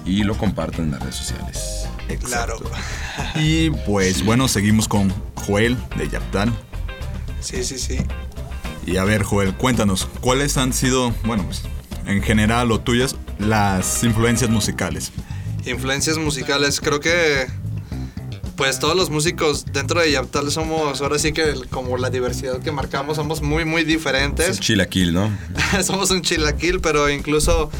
y 0.06 0.22
lo 0.22 0.34
compartan 0.34 0.86
en 0.86 0.90
las 0.92 1.00
redes 1.00 1.16
sociales. 1.16 1.88
Claro. 2.24 2.56
Y 3.34 3.68
pues 3.84 4.24
bueno, 4.24 4.48
seguimos 4.48 4.88
con 4.88 5.12
Joel 5.34 5.76
de 5.98 6.08
Yaptal. 6.08 6.54
Sí, 7.40 7.64
sí, 7.64 7.78
sí. 7.78 7.98
Y 8.86 8.96
a 8.96 9.04
ver, 9.04 9.22
Joel, 9.22 9.54
cuéntanos, 9.54 10.08
¿cuáles 10.20 10.56
han 10.56 10.72
sido, 10.72 11.12
bueno, 11.24 11.44
pues, 11.44 11.62
en 12.06 12.22
general 12.22 12.72
o 12.72 12.80
tuyas, 12.80 13.16
las 13.38 14.02
influencias 14.04 14.50
musicales? 14.50 15.12
Influencias 15.66 16.16
musicales, 16.18 16.80
creo 16.80 17.00
que 17.00 17.46
pues 18.56 18.80
todos 18.80 18.96
los 18.96 19.08
músicos 19.08 19.66
dentro 19.72 20.00
de 20.00 20.10
Yaptal 20.10 20.50
somos, 20.50 21.00
ahora 21.00 21.16
sí 21.20 21.32
que 21.32 21.44
el- 21.44 21.68
como 21.68 21.96
la 21.96 22.10
diversidad 22.10 22.58
que 22.58 22.72
marcamos, 22.72 23.16
somos 23.16 23.40
muy, 23.40 23.64
muy 23.64 23.84
diferentes. 23.84 24.58
Chilaquil, 24.58 25.12
¿no? 25.14 25.30
somos 25.84 26.10
un 26.10 26.22
chilaquil, 26.22 26.80
pero 26.80 27.08
incluso, 27.08 27.70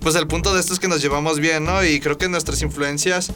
pues 0.00 0.14
el 0.14 0.26
punto 0.26 0.54
de 0.54 0.60
esto 0.60 0.72
es 0.72 0.78
que 0.80 0.88
nos 0.88 1.02
llevamos 1.02 1.38
bien, 1.38 1.64
¿no? 1.64 1.84
Y 1.84 2.00
creo 2.00 2.16
que 2.16 2.30
nuestras 2.30 2.62
influencias 2.62 3.30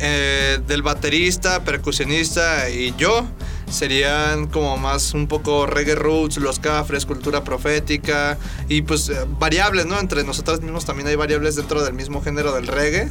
eh, 0.00 0.58
del 0.66 0.82
baterista, 0.82 1.62
percusionista 1.62 2.68
y 2.68 2.92
yo 2.98 3.24
serían 3.70 4.46
como 4.46 4.76
más 4.76 5.14
un 5.14 5.26
poco 5.26 5.66
reggae 5.66 5.94
roots, 5.94 6.36
los 6.38 6.58
cafres, 6.58 7.06
cultura 7.06 7.42
profética 7.44 8.38
y 8.68 8.82
pues 8.82 9.08
eh, 9.08 9.16
variables, 9.38 9.86
¿no? 9.86 9.98
Entre 9.98 10.22
nosotros 10.24 10.60
mismos 10.60 10.84
también 10.84 11.08
hay 11.08 11.16
variables 11.16 11.56
dentro 11.56 11.82
del 11.82 11.94
mismo 11.94 12.22
género 12.22 12.52
del 12.54 12.66
reggae. 12.66 13.08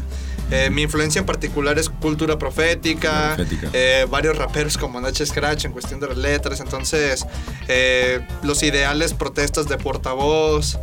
Eh, 0.51 0.69
mi 0.69 0.83
influencia 0.83 1.19
en 1.19 1.25
particular 1.25 1.79
es 1.79 1.89
cultura 1.89 2.37
profética, 2.37 3.33
Profética. 3.35 3.69
eh, 3.73 4.05
varios 4.09 4.37
raperos 4.37 4.77
como 4.77 4.99
Nacho 5.01 5.25
Scratch 5.25 5.65
en 5.65 5.71
cuestión 5.71 5.99
de 5.99 6.07
las 6.09 6.17
letras, 6.17 6.59
entonces 6.59 7.25
eh, 7.67 8.19
los 8.43 8.61
ideales, 8.61 9.13
protestas 9.13 9.67
de 9.67 9.77
portavoz, 9.77 10.77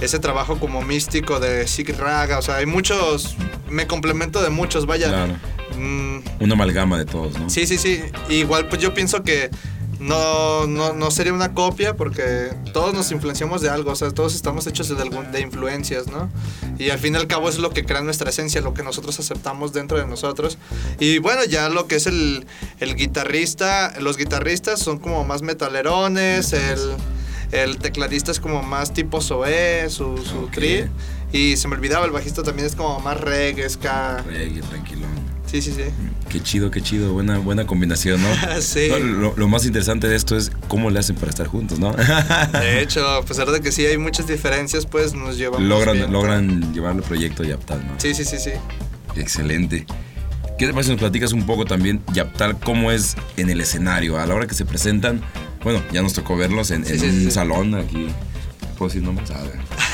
ese 0.00 0.18
trabajo 0.18 0.58
como 0.58 0.82
místico 0.82 1.38
de 1.38 1.66
Sig 1.68 1.96
Raga, 1.96 2.38
o 2.38 2.42
sea, 2.42 2.56
hay 2.56 2.66
muchos, 2.66 3.36
me 3.68 3.86
complemento 3.86 4.42
de 4.42 4.50
muchos, 4.50 4.86
vaya. 4.86 5.08
Claro. 5.08 5.34
Mm, 5.78 6.18
Una 6.40 6.54
amalgama 6.54 6.98
de 6.98 7.04
todos, 7.04 7.38
¿no? 7.38 7.50
Sí, 7.50 7.66
sí, 7.66 7.78
sí. 7.78 8.00
Igual 8.28 8.68
pues 8.68 8.80
yo 8.80 8.94
pienso 8.94 9.22
que 9.22 9.50
no, 9.98 10.66
no, 10.66 10.92
no 10.92 11.10
sería 11.10 11.32
una 11.32 11.54
copia 11.54 11.96
porque 11.96 12.50
todos 12.74 12.92
nos 12.92 13.10
influenciamos 13.12 13.62
de 13.62 13.70
algo, 13.70 13.92
o 13.92 13.96
sea, 13.96 14.10
todos 14.10 14.34
estamos 14.34 14.66
hechos 14.66 14.88
de, 14.94 15.02
algún- 15.02 15.32
de 15.32 15.40
influencias, 15.40 16.06
¿no? 16.06 16.28
Y 16.78 16.90
al 16.90 16.98
fin 16.98 17.14
y 17.14 17.16
al 17.16 17.26
cabo 17.26 17.48
es 17.48 17.58
lo 17.58 17.70
que 17.70 17.84
crea 17.86 18.02
nuestra 18.02 18.28
esencia, 18.28 18.60
lo 18.60 18.74
que 18.74 18.82
nosotros 18.82 19.18
aceptamos 19.18 19.72
dentro 19.72 19.96
de 19.98 20.06
nosotros. 20.06 20.58
Y 21.00 21.18
bueno, 21.18 21.44
ya 21.44 21.70
lo 21.70 21.86
que 21.86 21.96
es 21.96 22.06
el, 22.06 22.46
el 22.80 22.94
guitarrista, 22.94 23.94
los 24.00 24.18
guitarristas 24.18 24.80
son 24.80 24.98
como 24.98 25.24
más 25.24 25.40
metalerones, 25.40 26.52
el, 26.52 26.78
el 27.52 27.78
tecladista 27.78 28.30
es 28.32 28.38
como 28.40 28.62
más 28.62 28.92
tipo 28.92 29.22
Zoé, 29.22 29.88
su, 29.88 30.18
su 30.18 30.38
Ok. 30.44 30.52
tri. 30.52 30.84
Y 31.32 31.56
se 31.56 31.68
me 31.68 31.74
olvidaba, 31.74 32.04
el 32.04 32.12
bajista 32.12 32.42
también 32.42 32.66
es 32.66 32.76
como 32.76 33.00
más 33.00 33.18
reggae, 33.20 33.68
ska. 33.68 34.22
Reggae, 34.28 34.60
tranquilón. 34.60 35.25
Sí, 35.62 35.70
sí, 35.72 35.72
sí. 35.76 35.90
Qué 36.28 36.42
chido, 36.42 36.70
qué 36.70 36.82
chido. 36.82 37.12
Buena, 37.12 37.38
buena 37.38 37.66
combinación, 37.66 38.20
¿no? 38.22 38.28
Sí. 38.60 38.88
No, 38.90 38.98
lo, 38.98 39.34
lo 39.36 39.48
más 39.48 39.64
interesante 39.64 40.08
de 40.08 40.16
esto 40.16 40.36
es 40.36 40.50
cómo 40.68 40.90
le 40.90 40.98
hacen 40.98 41.16
para 41.16 41.30
estar 41.30 41.46
juntos, 41.46 41.78
¿no? 41.78 41.92
De 42.52 42.82
hecho, 42.82 43.06
a 43.08 43.22
pesar 43.24 43.50
de 43.50 43.60
que 43.60 43.72
sí 43.72 43.86
hay 43.86 43.96
muchas 43.98 44.26
diferencias, 44.26 44.86
pues 44.86 45.14
nos 45.14 45.38
llevamos 45.38 45.62
logran, 45.62 45.96
bien. 45.96 46.12
logran 46.12 46.74
llevar 46.74 46.94
el 46.96 47.02
proyecto 47.02 47.42
Yaptal, 47.44 47.86
¿no? 47.86 47.94
Sí, 47.98 48.14
sí, 48.14 48.24
sí, 48.24 48.36
sí. 48.38 48.50
Excelente. 49.16 49.86
¿Qué 50.58 50.66
te 50.66 50.72
parece 50.72 50.88
si 50.88 50.92
nos 50.92 51.00
platicas 51.00 51.32
un 51.32 51.44
poco 51.46 51.64
también, 51.64 52.02
Yaptal, 52.12 52.58
cómo 52.58 52.90
es 52.90 53.16
en 53.36 53.50
el 53.50 53.60
escenario? 53.60 54.18
A 54.18 54.26
la 54.26 54.34
hora 54.34 54.46
que 54.46 54.54
se 54.54 54.64
presentan, 54.64 55.20
bueno, 55.62 55.82
ya 55.92 56.02
nos 56.02 56.12
tocó 56.14 56.36
verlos 56.36 56.70
en, 56.70 56.84
Sí, 56.84 56.92
en 56.94 57.00
sí, 57.00 57.06
un 57.06 57.20
sí. 57.24 57.30
salón 57.30 57.74
aquí. 57.74 58.08
¿Puedo 58.76 58.88
decir 58.88 59.02
nombres? 59.02 59.30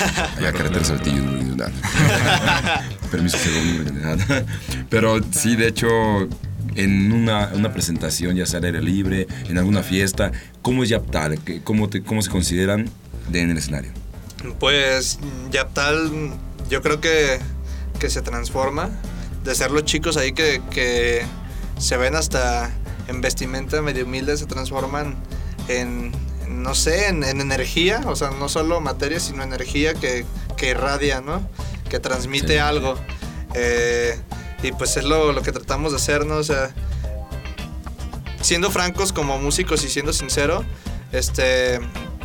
Ah, 0.05 0.29
allá 0.37 0.53
carretera 0.53 0.85
Saltillo. 0.85 1.23
Permiso, 3.11 3.39
segundo. 3.39 3.93
Pero 4.91 5.21
sí, 5.31 5.55
de 5.55 5.69
hecho, 5.69 5.87
en 6.75 7.13
una, 7.13 7.51
una 7.55 7.73
presentación, 7.73 8.35
ya 8.37 8.47
sea 8.47 8.59
al 8.59 8.65
aire 8.65 8.83
libre, 8.83 9.27
en 9.49 9.59
alguna 9.59 9.83
fiesta, 9.83 10.33
¿cómo 10.63 10.83
es 10.83 10.89
Yaptal? 10.89 11.39
¿Qué- 11.45 11.63
¿Cómo, 11.63 11.89
te- 11.89 12.03
cómo 12.03 12.21
se 12.23 12.31
consideran 12.31 12.89
de- 13.29 13.43
en 13.43 13.51
el 13.51 13.59
escenario? 13.59 13.93
Pues 14.59 15.19
Yaptal, 15.53 16.33
yo 16.69 16.83
creo 16.83 17.01
que, 17.01 17.39
que 18.01 18.11
se 18.11 18.23
transforma 18.23 18.91
de 19.45 19.55
ser 19.55 19.71
los 19.71 19.85
chicos 19.85 20.17
ahí 20.17 20.33
que, 20.33 20.61
que 20.71 21.23
se 21.79 21.97
ven 21.97 22.17
hasta 22.17 22.71
en 23.09 23.21
vestimenta 23.21 23.83
medio 23.83 24.05
humilde, 24.05 24.37
se 24.37 24.47
transforman 24.47 25.15
en, 25.69 26.11
no 26.53 26.75
sé, 26.75 27.09
en, 27.09 27.25
en 27.25 27.41
energía, 27.41 28.01
o 28.07 28.17
sea, 28.17 28.31
no 28.31 28.49
solo 28.49 28.81
materia, 28.81 29.21
sino 29.21 29.43
energía 29.43 29.95
que, 29.95 30.25
que 30.57 30.71
irradia, 30.71 31.21
¿no? 31.21 31.49
Que 31.89 31.99
transmite 32.01 32.55
Sí. 32.55 32.59
algo. 32.59 32.95
Eh, 33.55 34.19
y 34.63 34.73
pues 34.73 34.97
es 34.97 35.05
lo, 35.05 35.33
lo 35.33 35.43
que 35.43 35.53
tratamos 35.53 35.93
de 35.93 35.97
hacer, 35.97 36.25
¿no? 36.27 36.37
O 36.37 36.45
sea, 36.45 36.71
siendo 38.41 38.71
francos 38.71 39.13
como 39.13 39.39
músicos 39.39 39.85
y 39.85 39.89
siendo 39.89 40.13
sincero, 40.13 40.65
este, 41.13 41.81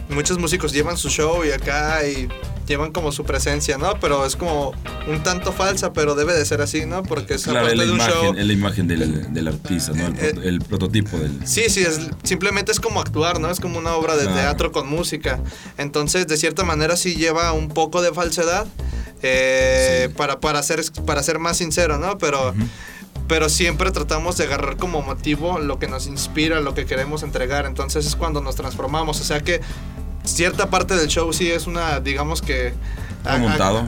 muchos 0.10 0.38
músicos 0.40 0.72
llevan 0.72 0.98
su 0.98 1.10
show 1.10 1.44
y 1.46 1.52
acá 1.52 2.06
y 2.08 2.28
llevan 2.68 2.92
como 2.92 3.12
su 3.12 3.24
presencia, 3.24 3.78
¿no? 3.78 3.94
Pero 4.00 4.26
es 4.26 4.36
como 4.36 4.74
un 5.08 5.24
tanto 5.24 5.52
falsa, 5.54 5.94
pero 5.94 6.14
debe 6.16 6.34
de 6.34 6.46
ser 6.46 6.62
así, 6.62 6.86
¿no? 6.86 7.02
Porque 7.04 7.36
es 7.36 7.44
Claro, 7.44 7.74
la 7.74 7.84
de 7.86 7.92
un 7.92 7.98
show. 8.00 8.08
imagen, 8.26 8.38
es 8.40 8.46
la 8.46 8.54
imagen 8.54 8.88
del, 8.88 9.34
del 9.34 9.48
artista, 9.48 9.94
¿no? 9.94 10.06
El, 10.08 10.14
Eh, 10.20 10.32
pro- 10.34 10.44
el 10.44 10.60
prototipo 10.60 11.18
del... 11.18 11.48
Sí, 11.48 11.64
sí, 11.70 11.82
es, 11.82 12.00
simplemente 12.24 12.72
es 12.72 12.80
como 12.80 13.00
actuar, 13.00 13.40
¿no? 13.40 13.50
Es 13.50 13.60
como 13.60 13.80
una 13.80 13.94
obra 13.96 14.16
de 14.16 14.24
Claro. 14.24 14.38
teatro 14.40 14.72
con 14.72 14.88
música. 14.88 15.40
Entonces, 15.78 16.28
de 16.28 16.36
cierta 16.38 16.64
manera 16.64 16.98
sí 16.98 17.16
lleva 17.16 17.54
un 17.54 17.70
poco 17.70 18.02
de 18.02 18.14
falsedad 18.14 18.68
eh, 19.24 20.06
Sí. 20.10 20.14
para, 20.16 20.40
para, 20.40 20.62
ser, 20.64 20.82
para 21.06 21.24
ser 21.24 21.40
más 21.40 21.58
sincero, 21.58 21.98
¿no? 21.98 22.18
Pero, 22.18 22.54
pero 23.28 23.50
siempre 23.50 23.92
tratamos 23.92 24.38
de 24.38 24.44
agarrar 24.46 24.78
como 24.78 25.02
motivo 25.02 25.60
lo 25.60 25.80
que 25.80 25.88
nos 25.88 26.06
inspira, 26.08 26.62
lo 26.62 26.74
que 26.74 26.86
queremos 26.86 27.24
entregar. 27.24 27.66
Entonces 27.66 28.06
es 28.06 28.16
cuando 28.16 28.42
nos 28.42 28.56
transformamos. 28.56 29.20
O 29.20 29.24
sea 29.24 29.40
que 29.42 29.62
cierta 30.28 30.70
parte 30.70 30.96
del 30.96 31.08
show 31.08 31.32
sí 31.34 31.50
es 31.52 31.68
una, 31.68 32.00
digamos 32.00 32.42
que... 32.42 32.74
Montado, 33.40 33.86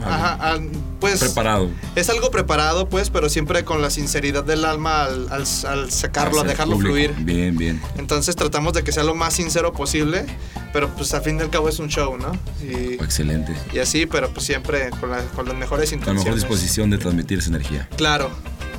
pues... 1.00 1.18
Preparado. 1.20 1.70
Es 1.96 2.10
algo 2.10 2.30
preparado, 2.30 2.90
pues, 2.90 3.08
pero 3.08 3.30
siempre 3.30 3.64
con 3.64 3.80
la 3.80 3.88
sinceridad 3.88 4.44
del 4.44 4.66
alma 4.66 5.04
al, 5.04 5.28
al- 5.30 5.44
al 5.66 5.90
sacarlo, 5.90 6.40
a 6.40 6.42
el 6.42 6.48
dejarlo 6.48 6.74
público. 6.74 6.92
fluir. 6.94 7.14
Bien, 7.24 7.56
bien. 7.56 7.80
Entonces 7.96 8.36
tratamos 8.36 8.74
de 8.74 8.84
que 8.84 8.92
sea 8.92 9.02
lo 9.02 9.14
más 9.14 9.32
sincero 9.32 9.72
posible, 9.72 10.26
pero 10.74 10.90
pues 10.94 11.14
al 11.14 11.22
fin 11.22 11.38
y 11.38 11.40
al 11.40 11.48
cabo 11.48 11.70
es 11.70 11.78
un 11.78 11.88
show, 11.88 12.18
¿no? 12.18 12.32
Y, 12.62 12.94
Excelente. 13.02 13.54
y 13.72 13.78
así, 13.78 14.04
pero 14.04 14.28
pues 14.30 14.44
siempre 14.44 14.90
con, 15.00 15.10
la- 15.10 15.22
con 15.34 15.46
las 15.46 15.56
mejores 15.56 15.88
Con 15.90 16.00
la 16.00 16.04
intenciones. 16.10 16.24
mejor 16.42 16.50
disposición 16.50 16.90
de 16.90 16.98
transmitir 16.98 17.38
esa 17.38 17.48
energía. 17.48 17.88
Claro. 17.96 18.30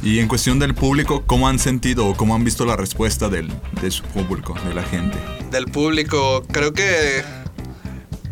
Y 0.03 0.19
en 0.19 0.27
cuestión 0.27 0.59
del 0.59 0.75
público, 0.75 1.23
¿cómo 1.25 1.47
han 1.47 1.57
sentido 1.57 2.05
o 2.07 2.15
cómo 2.15 2.35
han 2.35 2.43
visto 2.43 2.65
la 2.65 2.75
respuesta 2.75 3.29
del, 3.29 3.51
de 3.81 3.89
su 3.89 4.03
público, 4.03 4.55
de 4.67 4.75
la 4.75 4.83
gente? 4.83 5.17
Del 5.49 5.65
público, 5.65 6.43
creo 6.51 6.71
que 6.73 7.23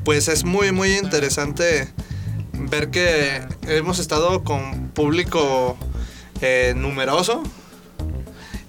pues 0.09 0.27
es 0.27 0.43
muy, 0.43 0.71
muy 0.71 0.97
interesante 0.97 1.87
ver 2.53 2.89
que 2.89 3.43
hemos 3.67 3.99
estado 3.99 4.43
con 4.43 4.89
público 4.89 5.77
eh, 6.41 6.73
numeroso 6.75 7.43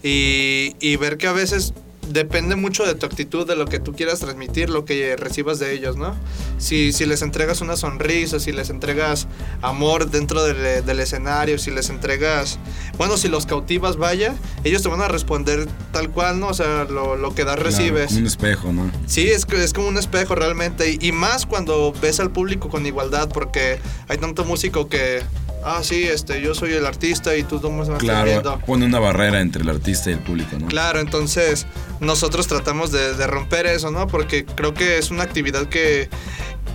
y, 0.02 0.76
y 0.80 0.96
ver 0.96 1.16
que 1.16 1.28
a 1.28 1.32
veces 1.32 1.72
depende 2.08 2.56
mucho 2.56 2.84
de 2.84 2.94
tu 2.94 3.06
actitud, 3.06 3.46
de 3.46 3.54
lo 3.56 3.66
que 3.66 3.78
tú 3.78 3.92
quieras 3.92 4.18
transmitir, 4.20 4.68
lo 4.70 4.84
que 4.84 5.16
recibas 5.16 5.58
de 5.58 5.72
ellos, 5.72 5.96
¿no? 5.96 6.16
Si, 6.58 6.92
si 6.92 7.06
les 7.06 7.22
entregas 7.22 7.60
una 7.60 7.76
sonrisa, 7.76 8.40
si 8.40 8.52
les 8.52 8.70
entregas 8.70 9.28
amor 9.62 10.10
dentro 10.10 10.42
del, 10.44 10.84
del 10.84 11.00
escenario, 11.00 11.58
si 11.58 11.70
les 11.70 11.88
entregas, 11.90 12.58
bueno, 12.98 13.16
si 13.16 13.28
los 13.28 13.46
cautivas, 13.46 13.96
vaya, 13.96 14.34
ellos 14.64 14.82
te 14.82 14.88
van 14.88 15.00
a 15.02 15.08
responder 15.08 15.68
tal 15.92 16.10
cual, 16.10 16.40
¿no? 16.40 16.48
O 16.48 16.54
sea, 16.54 16.84
lo, 16.84 17.16
lo 17.16 17.34
que 17.34 17.44
das 17.44 17.56
Claro, 17.56 17.70
recibes. 17.70 18.06
como 18.08 18.20
un 18.20 18.26
espejo, 18.26 18.72
¿no? 18.72 18.90
Sí, 19.06 19.28
es, 19.30 19.46
es 19.48 19.72
como 19.72 19.88
un 19.88 19.98
espejo 19.98 20.34
realmente. 20.34 20.90
Y, 20.90 20.98
y 21.08 21.12
más 21.12 21.46
cuando 21.46 21.92
ves 22.00 22.18
al 22.20 22.30
público 22.30 22.68
con 22.68 22.86
igualdad, 22.86 23.28
porque 23.32 23.78
hay 24.08 24.18
tanto 24.18 24.44
músico 24.44 24.88
que, 24.88 25.22
ah, 25.64 25.80
sí, 25.82 26.04
este, 26.04 26.40
yo 26.40 26.54
soy 26.54 26.72
el 26.72 26.86
artista 26.86 27.36
y 27.36 27.42
tú 27.42 27.60
no 27.62 27.70
me 27.70 27.82
estás 27.82 27.98
Claro, 27.98 28.24
viendo. 28.26 28.58
pone 28.66 28.86
una 28.86 28.98
barrera 28.98 29.40
entre 29.40 29.62
el 29.62 29.68
artista 29.68 30.10
y 30.10 30.14
el 30.14 30.18
público, 30.20 30.56
¿no? 30.58 30.66
Claro, 30.68 31.00
entonces 31.00 31.66
nosotros 32.00 32.46
tratamos 32.46 32.90
de, 32.92 33.14
de 33.14 33.26
romper 33.26 33.66
eso, 33.66 33.90
¿no? 33.90 34.06
Porque 34.06 34.44
creo 34.44 34.74
que 34.74 34.98
es 34.98 35.10
una 35.10 35.22
actividad 35.24 35.66
que, 35.66 36.08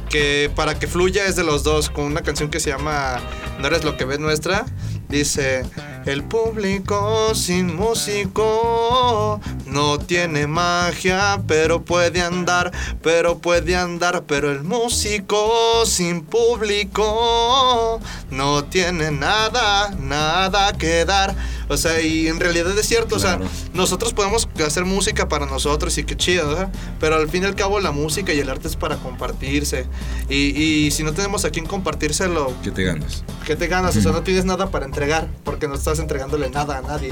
que 0.09 0.51
para 0.55 0.77
que 0.79 0.87
fluya 0.87 1.25
es 1.25 1.35
de 1.35 1.43
los 1.43 1.63
dos, 1.63 1.89
con 1.89 2.05
una 2.05 2.21
canción 2.21 2.49
que 2.49 2.59
se 2.59 2.69
llama 2.69 3.19
No 3.59 3.67
eres 3.67 3.83
lo 3.83 3.97
que 3.97 4.05
ves 4.05 4.19
nuestra, 4.19 4.65
dice, 5.09 5.63
El 6.05 6.23
público 6.23 7.33
sin 7.35 7.75
músico 7.75 9.39
no 9.75 9.99
tiene 9.99 10.47
magia, 10.47 11.41
pero 11.45 11.83
puede 11.83 12.21
andar, 12.21 12.71
pero 13.03 13.39
puede 13.39 13.75
andar, 13.75 14.23
pero 14.25 14.49
el 14.49 14.63
músico 14.63 15.85
sin 15.85 16.21
público 16.23 17.99
no 18.31 18.63
tiene 18.63 19.11
nada, 19.11 19.89
nada 19.99 20.71
que 20.71 21.03
dar. 21.03 21.35
O 21.67 21.75
sea, 21.75 21.99
y 21.99 22.29
en 22.29 22.39
realidad 22.39 22.77
es 22.77 22.87
cierto, 22.87 23.17
o 23.17 23.19
sea, 23.19 23.37
nosotros 23.73 24.13
podemos 24.13 24.47
hacer 24.65 24.85
música 24.85 25.27
para 25.27 25.45
nosotros 25.45 25.97
y 25.97 26.05
qué 26.05 26.15
chido, 26.15 26.47
¿verdad? 26.47 26.71
Pero 27.01 27.17
al 27.17 27.27
fin 27.27 27.43
y 27.43 27.47
al 27.47 27.55
cabo 27.55 27.81
la 27.81 27.91
música 27.91 28.31
y 28.31 28.39
el 28.39 28.49
arte 28.49 28.69
es 28.69 28.77
para 28.77 28.95
compartirse. 28.95 29.87
Y, 30.29 30.57
y 30.57 30.91
si 30.91 31.03
no 31.03 31.11
tenemos 31.11 31.43
a 31.43 31.49
quien 31.49 31.65
compartírselo, 31.65 32.53
¿Qué 32.63 32.71
te 32.71 32.83
ganas? 32.85 33.25
¿qué 33.45 33.57
te 33.57 33.67
ganas? 33.67 33.97
O 33.97 34.01
sea, 34.01 34.13
no 34.13 34.23
tienes 34.23 34.45
nada 34.45 34.71
para 34.71 34.85
entregar 34.85 35.27
porque 35.43 35.67
no 35.67 35.75
estás 35.75 35.99
entregándole 35.99 36.49
nada 36.49 36.77
a 36.77 36.81
nadie. 36.81 37.11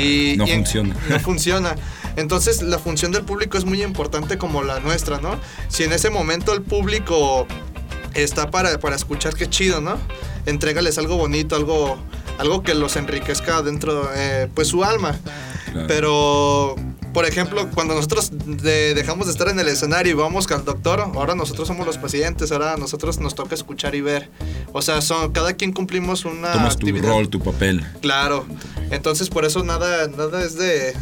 Y, 0.00 0.36
No 0.36 0.46
y 0.46 0.50
en- 0.50 0.58
funciona. 0.64 0.96
no 1.08 1.20
funciona. 1.20 1.74
Entonces 2.16 2.62
la 2.62 2.78
función 2.78 3.12
del 3.12 3.24
público 3.24 3.58
es 3.58 3.64
muy 3.64 3.82
importante 3.82 4.38
como 4.38 4.62
la 4.62 4.80
nuestra, 4.80 5.20
¿no? 5.20 5.38
Si 5.68 5.84
en 5.84 5.92
ese 5.92 6.10
momento 6.10 6.52
el 6.54 6.62
público 6.62 7.46
está 8.14 8.50
para, 8.50 8.78
para 8.80 8.96
escuchar, 8.96 9.34
qué 9.34 9.48
chido, 9.50 9.80
¿no? 9.80 9.98
Entrégales 10.46 10.96
algo 10.96 11.16
bonito, 11.16 11.56
algo, 11.56 11.98
algo 12.38 12.62
que 12.62 12.74
los 12.74 12.96
enriquezca 12.96 13.60
dentro, 13.62 14.08
eh, 14.14 14.48
pues 14.54 14.68
su 14.68 14.82
alma. 14.84 15.14
Claro. 15.72 15.86
Pero, 15.88 16.76
por 17.16 17.24
ejemplo, 17.24 17.70
cuando 17.74 17.94
nosotros 17.94 18.30
de- 18.44 18.92
dejamos 18.92 19.24
de 19.24 19.32
estar 19.32 19.48
en 19.48 19.58
el 19.58 19.68
escenario 19.68 20.12
y 20.12 20.14
vamos 20.14 20.46
al 20.50 20.66
doctor, 20.66 21.00
ahora 21.00 21.34
nosotros 21.34 21.66
somos 21.66 21.86
los 21.86 21.96
pacientes, 21.96 22.52
ahora 22.52 22.74
a 22.74 22.76
nosotros 22.76 23.18
nos 23.20 23.34
toca 23.34 23.54
escuchar 23.54 23.94
y 23.94 24.02
ver. 24.02 24.28
O 24.74 24.82
sea, 24.82 25.00
son, 25.00 25.32
cada 25.32 25.54
quien 25.54 25.72
cumplimos 25.72 26.26
una 26.26 26.52
Tomas 26.52 26.76
tu 26.76 26.86
actividad. 26.86 27.08
rol, 27.08 27.30
tu 27.30 27.40
papel. 27.40 27.86
Claro. 28.02 28.44
Entonces, 28.90 29.30
por 29.30 29.46
eso 29.46 29.64
nada, 29.64 30.08
nada 30.08 30.44
es 30.44 30.58
de, 30.58 30.92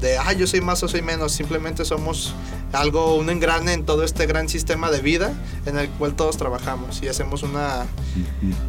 de, 0.00 0.18
ah, 0.18 0.32
yo 0.32 0.48
soy 0.48 0.62
más 0.62 0.82
o 0.82 0.88
soy 0.88 1.02
menos. 1.02 1.30
Simplemente 1.30 1.84
somos 1.84 2.34
algo, 2.72 3.14
un 3.14 3.30
engrane 3.30 3.72
en 3.72 3.84
todo 3.86 4.02
este 4.02 4.26
gran 4.26 4.48
sistema 4.48 4.90
de 4.90 5.00
vida 5.00 5.32
en 5.64 5.78
el 5.78 5.88
cual 5.90 6.16
todos 6.16 6.36
trabajamos 6.38 7.00
y 7.04 7.06
hacemos 7.08 7.44
una, 7.44 7.86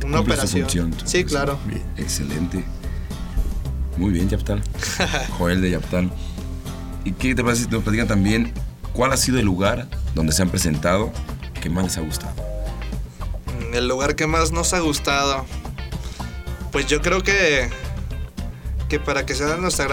una 0.05 0.19
operación. 0.19 0.61
función, 0.61 0.93
sí, 1.05 1.25
claro. 1.25 1.57
Bien, 1.65 1.81
Excelente. 1.97 2.63
Muy 3.97 4.11
bien, 4.11 4.29
Yaptal. 4.29 4.61
Joel 5.39 5.59
de 5.59 5.71
Yaptal. 5.71 6.11
¿Y 7.07 7.13
qué 7.13 7.33
te 7.33 7.41
parece 7.41 7.63
si 7.63 7.69
nos 7.69 7.83
platican 7.83 8.09
también 8.09 8.51
cuál 8.91 9.13
ha 9.13 9.17
sido 9.17 9.39
el 9.39 9.45
lugar 9.45 9.87
donde 10.13 10.33
se 10.33 10.41
han 10.41 10.49
presentado 10.49 11.13
que 11.61 11.69
más 11.69 11.85
les 11.85 11.97
ha 11.97 12.01
gustado? 12.01 12.33
Mm, 13.45 13.75
El 13.75 13.87
lugar 13.87 14.17
que 14.17 14.27
más 14.27 14.51
nos 14.51 14.73
ha 14.73 14.81
gustado. 14.81 15.45
Pues 16.73 16.85
yo 16.87 17.01
creo 17.01 17.23
que. 17.23 17.69
Que 18.89 18.99
para 18.99 19.25
que 19.25 19.35
sea 19.35 19.47
de 19.47 19.57
nuestro 19.57 19.87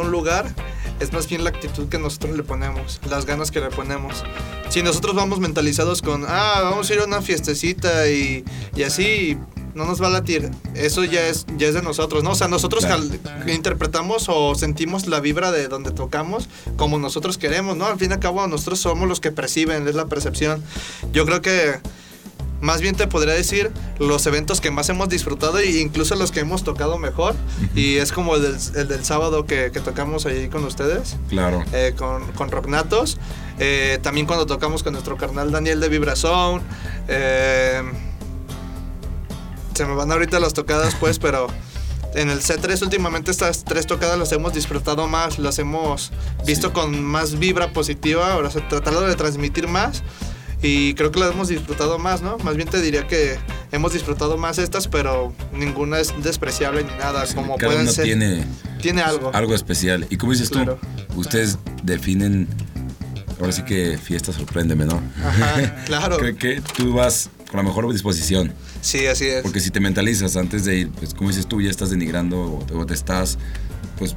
un 0.00 0.12
lugar, 0.12 0.54
es 1.00 1.12
más 1.12 1.28
bien 1.28 1.42
la 1.42 1.50
actitud 1.50 1.88
que 1.88 1.98
nosotros 1.98 2.36
le 2.36 2.44
ponemos, 2.44 3.00
las 3.10 3.26
ganas 3.26 3.50
que 3.50 3.58
le 3.58 3.70
ponemos. 3.70 4.22
Si 4.68 4.80
nosotros 4.80 5.16
vamos 5.16 5.40
mentalizados 5.40 6.02
con, 6.02 6.24
ah, 6.24 6.60
vamos 6.62 6.88
a 6.88 6.94
ir 6.94 7.00
a 7.00 7.04
una 7.04 7.20
fiestecita 7.20 8.08
y, 8.08 8.44
y 8.76 8.84
así, 8.84 9.38
no 9.74 9.84
nos 9.86 10.00
va 10.02 10.06
a 10.06 10.10
latir. 10.10 10.50
Eso 10.74 11.04
ya 11.04 11.26
es, 11.28 11.46
ya 11.56 11.68
es 11.68 11.74
de 11.74 11.82
nosotros, 11.82 12.22
¿no? 12.22 12.30
O 12.30 12.34
sea, 12.34 12.48
nosotros 12.48 12.84
Claro. 12.86 13.02
interpretamos 13.48 14.26
o 14.28 14.54
sentimos 14.54 15.06
la 15.06 15.20
vibra 15.20 15.52
de 15.52 15.68
donde 15.68 15.90
tocamos 15.90 16.48
como 16.76 16.98
nosotros 16.98 17.38
queremos, 17.38 17.76
¿no? 17.76 17.86
Al 17.86 17.98
fin 17.98 18.10
y 18.10 18.14
al 18.14 18.20
cabo, 18.20 18.46
nosotros 18.46 18.80
somos 18.80 19.08
los 19.08 19.20
que 19.20 19.32
perciben, 19.32 19.86
es 19.88 19.94
la 19.94 20.06
percepción. 20.06 20.62
Yo 21.12 21.24
creo 21.26 21.42
que 21.42 21.80
más 22.60 22.80
bien 22.80 22.94
te 22.96 23.06
podría 23.06 23.34
decir 23.34 23.70
los 23.98 24.24
eventos 24.26 24.60
que 24.62 24.70
más 24.70 24.88
hemos 24.88 25.10
disfrutado 25.10 25.58
e 25.58 25.80
incluso 25.80 26.14
los 26.14 26.30
que 26.32 26.40
hemos 26.40 26.64
tocado 26.64 26.96
mejor. 26.98 27.34
Y 27.74 27.96
es 27.96 28.10
como 28.12 28.36
el 28.36 28.42
del, 28.42 28.56
el 28.76 28.88
del 28.88 29.04
sábado 29.04 29.44
que, 29.44 29.70
que 29.70 29.80
tocamos 29.80 30.24
ahí 30.24 30.48
con 30.48 30.64
ustedes, 30.64 31.16
Claro. 31.28 31.62
eh, 31.72 31.94
con, 31.96 32.32
con 32.32 32.50
Rocknatos. 32.50 33.18
Eh, 33.58 33.98
también 34.02 34.26
cuando 34.26 34.46
tocamos 34.46 34.82
con 34.82 34.94
nuestro 34.94 35.16
carnal 35.18 35.50
Daniel 35.52 35.78
de 35.80 35.88
Vibrazone. 35.90 36.62
Eh, 37.08 37.82
se 39.74 39.84
me 39.86 39.94
van 39.94 40.10
ahorita 40.12 40.40
las 40.40 40.54
tocadas, 40.54 40.94
pues, 40.96 41.18
pero 41.18 41.46
en 42.14 42.30
el 42.30 42.40
C3 42.40 42.80
últimamente 42.82 43.30
estas 43.30 43.64
tres 43.64 43.86
tocadas 43.86 44.18
las 44.18 44.30
hemos 44.32 44.54
disfrutado 44.54 45.08
más, 45.08 45.38
las 45.38 45.58
hemos 45.58 46.12
visto 46.46 46.68
Sí. 46.68 46.72
con 46.72 47.02
más 47.02 47.38
vibra 47.38 47.72
positiva, 47.72 48.32
ahora 48.32 48.50
se 48.50 48.60
tratando 48.60 49.02
de 49.02 49.14
transmitir 49.16 49.66
más. 49.68 50.02
Y 50.62 50.94
creo 50.94 51.10
que 51.12 51.20
las 51.20 51.32
hemos 51.32 51.48
disfrutado 51.48 51.98
más, 51.98 52.22
¿no? 52.22 52.38
Más 52.38 52.56
bien 52.56 52.68
te 52.68 52.80
diría 52.80 53.06
que 53.06 53.36
hemos 53.70 53.92
disfrutado 53.92 54.38
más 54.38 54.56
estas, 54.56 54.88
pero 54.88 55.34
ninguna 55.52 55.98
es 55.98 56.14
despreciable 56.22 56.84
ni 56.84 56.90
nada. 56.92 57.26
Sí, 57.26 57.34
como 57.34 57.56
cada 57.56 57.66
pueden 57.72 57.82
uno 57.82 57.92
ser. 57.92 58.04
tiene 58.04 58.44
tiene 58.80 59.02
algo. 59.02 59.30
algo 59.34 59.54
especial. 59.54 60.06
Y 60.08 60.16
como 60.16 60.32
dices 60.32 60.48
Claro. 60.48 60.78
tú, 61.12 61.20
ustedes 61.20 61.58
definen, 61.82 62.48
ahora 63.40 63.52
sí 63.52 63.62
que 63.62 63.98
fiesta 63.98 64.32
sorpréndeme, 64.32 64.86
¿no? 64.86 65.02
Ajá, 65.22 65.82
claro. 65.84 66.16
Creo 66.16 66.36
que 66.36 66.62
tú 66.76 66.94
vas 66.94 67.28
con 67.50 67.56
la 67.58 67.62
mejor 67.62 67.90
disposición. 67.92 68.52
Sí, 68.80 69.06
así 69.06 69.26
es. 69.26 69.42
Porque 69.42 69.60
si 69.60 69.70
te 69.70 69.80
mentalizas 69.80 70.36
antes 70.36 70.64
de 70.64 70.76
ir, 70.78 70.90
pues 70.90 71.14
como 71.14 71.30
dices 71.30 71.46
tú, 71.46 71.60
ya 71.60 71.70
estás 71.70 71.90
denigrando 71.90 72.58
o 72.58 72.64
te, 72.64 72.74
o 72.74 72.84
te 72.86 72.94
estás, 72.94 73.38
pues, 73.98 74.16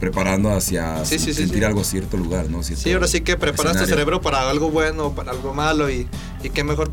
preparando 0.00 0.50
hacia 0.54 1.04
Sí, 1.04 1.18
sentir 1.18 1.58
sí. 1.58 1.64
algo 1.64 1.80
a 1.80 1.84
cierto 1.84 2.16
lugar, 2.16 2.48
¿no? 2.50 2.62
Cierto 2.62 2.84
Sí, 2.84 2.92
ahora 2.92 3.08
sí 3.08 3.20
que 3.22 3.36
preparas 3.36 3.76
tu 3.76 3.84
cerebro 3.86 4.20
para 4.20 4.48
algo 4.48 4.70
bueno 4.70 5.06
o 5.06 5.14
para 5.14 5.32
algo 5.32 5.52
malo 5.54 5.90
y, 5.90 6.06
y 6.42 6.50
qué 6.50 6.62
mejor 6.64 6.90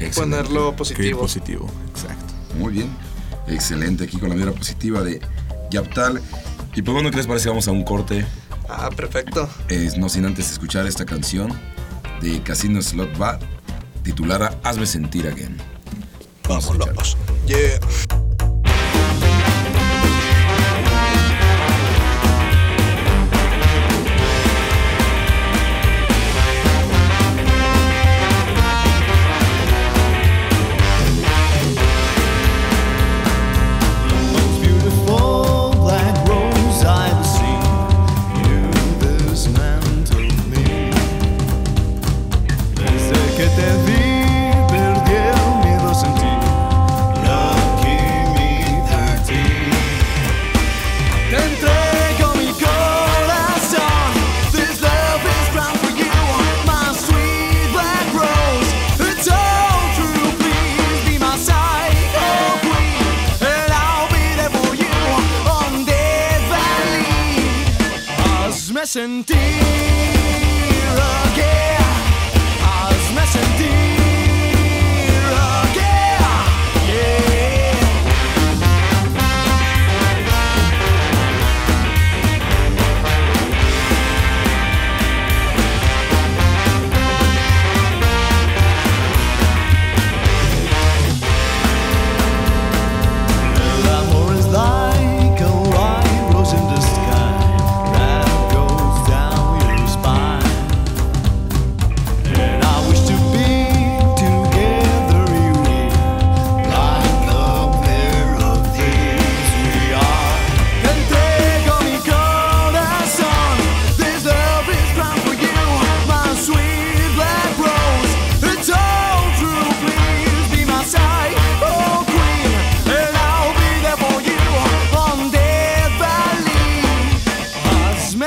Excelente. 0.00 0.20
ponerlo 0.44 0.74
positivo. 0.76 1.20
positivo, 1.20 1.70
exacto. 1.90 2.34
Muy 2.58 2.72
bien. 2.74 2.88
Excelente, 3.46 4.04
aquí 4.04 4.18
con 4.18 4.28
la 4.28 4.34
vibra 4.34 4.50
positiva 4.52 5.02
de 5.02 5.20
Yaptal. 5.70 6.20
Y 6.74 6.82
pues 6.82 6.92
bueno, 6.94 7.10
¿qué 7.12 7.18
les 7.18 7.26
parece? 7.28 7.48
Vamos 7.48 7.68
a 7.68 7.70
un 7.70 7.84
corte, 7.84 8.26
Ah, 8.68 8.90
perfecto. 8.94 9.48
eh, 9.68 9.90
no 9.96 10.08
sin 10.08 10.26
antes 10.26 10.50
escuchar 10.50 10.84
esta 10.86 11.04
canción 11.06 11.52
de 12.20 12.42
Casino 12.42 12.82
Slot 12.82 13.16
Bar, 13.16 13.38
titulada 14.06 14.56
Hazme 14.62 14.86
Sentir 14.86 15.26
Again. 15.26 15.56
Vamos 16.46 16.64
escucharla. 16.64 17.02
Yeah. 17.46 18.25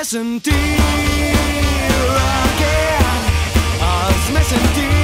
Sentir 0.03 0.53
again. 2.53 3.21
Hazme 3.81 4.43
sentir 4.43 4.98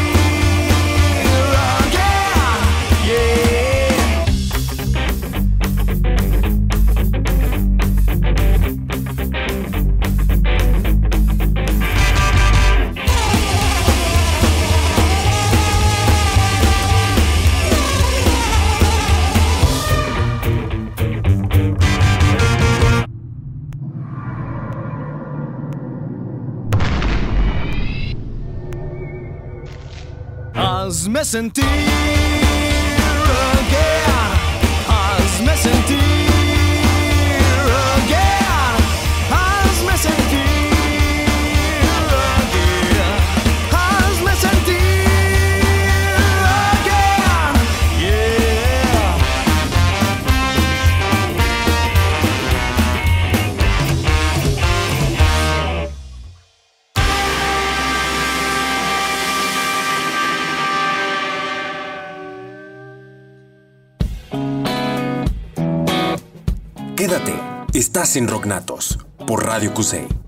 Hazme 31.15 31.23
sentir 31.23 32.14
estás 68.06 68.18
en 68.18 68.28
Rocknatos 68.28 69.00
por 69.26 69.48
Radio 69.48 69.74
Cusey. 69.74 70.25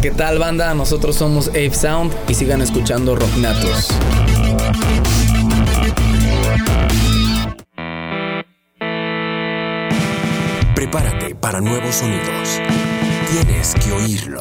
¿Qué 0.00 0.10
tal 0.10 0.38
banda? 0.38 0.72
Nosotros 0.74 1.16
somos 1.16 1.48
Ape 1.48 1.74
Sound 1.74 2.12
y 2.28 2.34
sigan 2.34 2.62
escuchando 2.62 3.16
Rocknatos. 3.16 3.88
Prepárate 10.74 11.34
para 11.34 11.60
nuevos 11.60 11.94
sonidos. 11.94 12.60
Tienes 13.30 13.74
que 13.74 13.92
oírlo. 13.92 14.40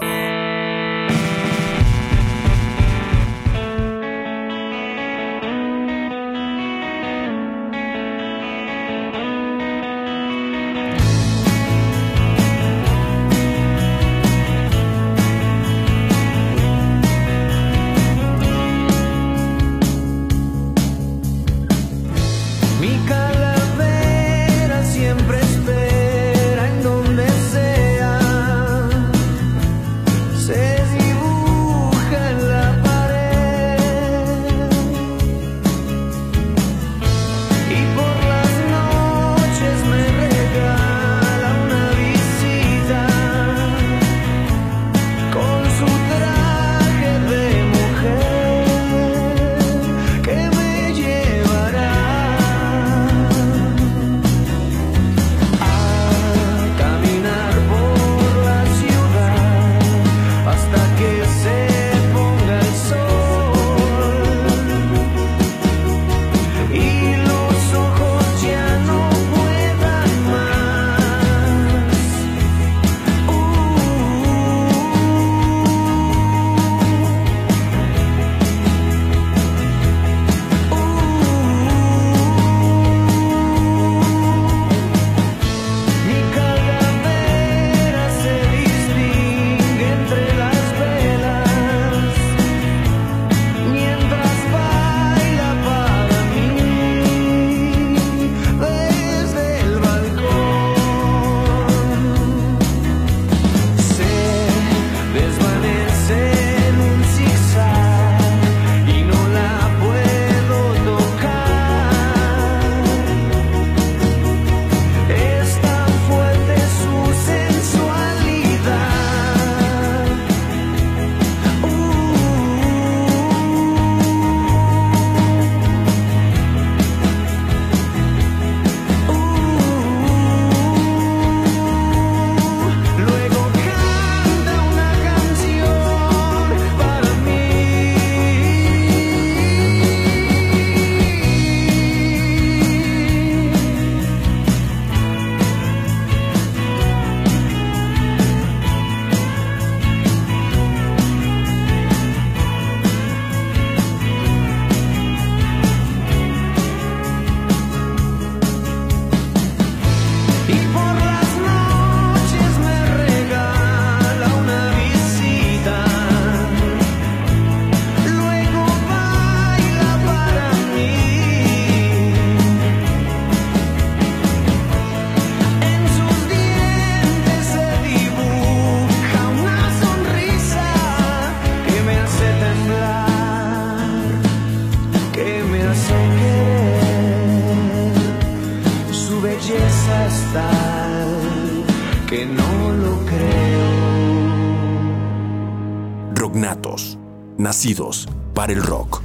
Nacidos 197.60 198.08
para 198.34 198.54
el 198.54 198.64
rock. 198.64 199.02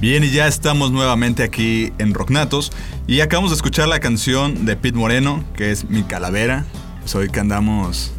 Bien, 0.00 0.24
y 0.24 0.30
ya 0.30 0.46
estamos 0.46 0.90
nuevamente 0.90 1.42
aquí 1.42 1.92
en 1.98 2.14
Rocknatos 2.14 2.72
y 3.06 3.20
acabamos 3.20 3.50
de 3.50 3.56
escuchar 3.56 3.86
la 3.86 4.00
canción 4.00 4.64
de 4.64 4.76
Pete 4.76 4.96
Moreno, 4.96 5.44
que 5.54 5.72
es 5.72 5.90
Mi 5.90 6.04
Calavera. 6.04 6.64
Pues 7.00 7.14
hoy 7.14 7.28
que 7.28 7.38
andamos... 7.38 8.12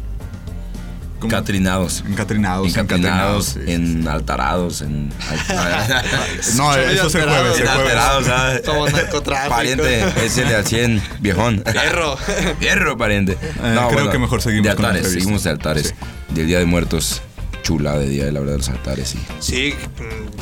¿cómo? 1.18 1.32
Catrinados. 1.32 2.04
Encatrinados. 2.06 2.68
Encatrinados, 2.68 3.46
sí. 3.46 3.60
en 3.66 4.06
altarados, 4.06 4.80
en... 4.82 5.08
No, 6.56 6.72
eso 6.76 7.06
es 7.08 7.14
el 7.16 7.24
jueves, 7.28 7.58
el 7.58 7.66
en 7.66 7.66
jueves. 7.66 7.68
alterados, 7.68 8.26
¿sabes? 8.26 8.62
Como 8.64 8.88
narcotráfico. 8.88 9.56
Pariente, 9.56 10.04
ese 10.24 10.44
de 10.44 10.54
al 10.54 10.66
100, 10.66 11.02
viejón. 11.18 11.64
Fierro. 11.66 12.16
Fierro, 12.60 12.96
pariente. 12.96 13.36
creo 13.90 14.08
que 14.12 14.18
mejor 14.20 14.40
seguimos 14.40 14.68
De 14.68 14.76
con 14.76 14.84
altares, 14.84 14.98
entrevista. 15.06 15.20
seguimos 15.20 15.42
de 15.42 15.50
altares. 15.50 15.94
Del 16.28 16.46
Día 16.46 16.60
de 16.60 16.64
Muertos, 16.64 17.22
chula 17.70 17.96
de 17.96 18.08
Día 18.08 18.24
de 18.24 18.32
la 18.32 18.40
Verdad 18.40 18.54
de 18.54 18.58
los 18.58 18.68
Altares, 18.68 19.10
sí. 19.10 19.18
Sí. 19.38 19.74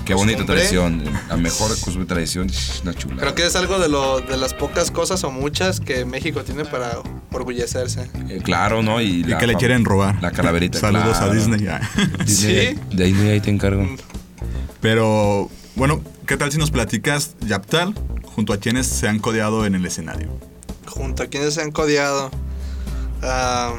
Qué 0.07 0.15
bonita 0.15 0.39
costumbre. 0.39 0.45
tradición. 0.47 1.05
La 1.29 1.37
mejor 1.37 1.69
costumbre 1.69 2.07
tradición, 2.07 2.51
una 2.83 2.95
chula. 2.95 3.17
Creo 3.17 3.35
que 3.35 3.45
es 3.45 3.55
algo 3.55 3.79
de, 3.79 3.91
lo, 3.91 4.21
de 4.23 4.39
las 4.39 4.55
pocas 4.55 4.91
cosas 4.91 5.23
o 5.25 5.31
muchas 5.31 5.79
que 5.79 6.07
México 6.07 6.43
tiene 6.43 6.65
para 6.65 7.03
orgullecerse. 7.31 8.11
Eh, 8.31 8.41
claro, 8.43 8.83
¿no? 8.83 9.03
Y, 9.03 9.07
Y 9.21 9.25
la 9.25 9.37
que 9.37 9.47
le 9.47 9.57
quieren 9.57 9.85
robar. 9.85 10.23
La 10.23 10.31
calaverita. 10.31 10.79
Saludos 10.81 11.19
claro. 11.19 11.33
a 11.33 11.35
Disney. 11.35 11.61
ya. 11.61 11.83
Disney, 12.25 12.67
¿Sí? 12.69 12.81
Disney, 12.97 13.29
ahí 13.29 13.41
te 13.43 13.51
encargo. 13.51 13.87
Pero, 14.81 15.51
bueno, 15.77 16.01
¿qué 16.27 16.39
tal 16.39 16.51
si 16.51 16.57
nos 16.57 16.71
platicas, 16.71 17.35
Yaptal, 17.47 17.93
junto 18.23 18.55
a 18.55 18.57
quienes 18.57 18.87
se 18.87 19.07
han 19.07 19.19
codeado 19.19 19.67
en 19.67 19.75
el 19.75 19.85
escenario? 19.85 20.31
Junto 20.87 21.25
a 21.25 21.27
quienes 21.27 21.53
se 21.53 21.61
han 21.61 21.73
codeado. 21.73 22.31
Am, 23.21 23.75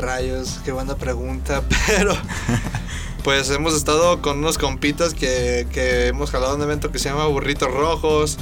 rayos, 0.00 0.58
qué 0.64 0.72
buena 0.72 0.96
pregunta. 0.96 1.62
Pero, 1.86 2.16
pues 3.24 3.50
hemos 3.50 3.74
estado 3.74 4.20
con 4.22 4.38
unos 4.38 4.58
compitas 4.58 5.14
que, 5.14 5.66
que 5.72 6.08
hemos 6.08 6.30
jalado 6.30 6.56
un 6.56 6.62
evento 6.62 6.90
que 6.90 6.98
se 6.98 7.08
llama 7.08 7.26
Burritos 7.26 7.70
Rojos. 7.72 8.38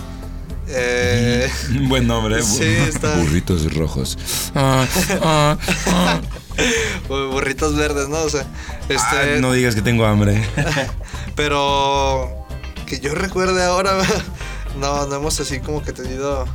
Eh, 0.70 1.50
Buen 1.88 2.06
nombre. 2.06 2.42
Sí, 2.42 2.62
bu- 2.64 2.88
está. 2.88 3.16
Burritos 3.16 3.72
rojos. 3.74 4.18
Ah, 4.54 4.86
ah, 5.22 5.56
ah. 5.86 6.20
burritos 7.08 7.74
verdes, 7.74 8.08
¿no? 8.08 8.18
O 8.18 8.28
sea, 8.28 8.44
este. 8.88 9.40
No 9.40 9.52
digas 9.52 9.74
que 9.74 9.80
tengo 9.82 10.04
hambre. 10.04 10.42
Pero 11.36 12.46
que 12.86 13.00
yo 13.00 13.14
recuerde 13.14 13.62
ahora, 13.64 13.96
no, 14.78 15.06
no 15.06 15.16
hemos 15.16 15.40
así 15.40 15.60
como 15.60 15.82
que 15.82 15.92
tenido 15.92 16.46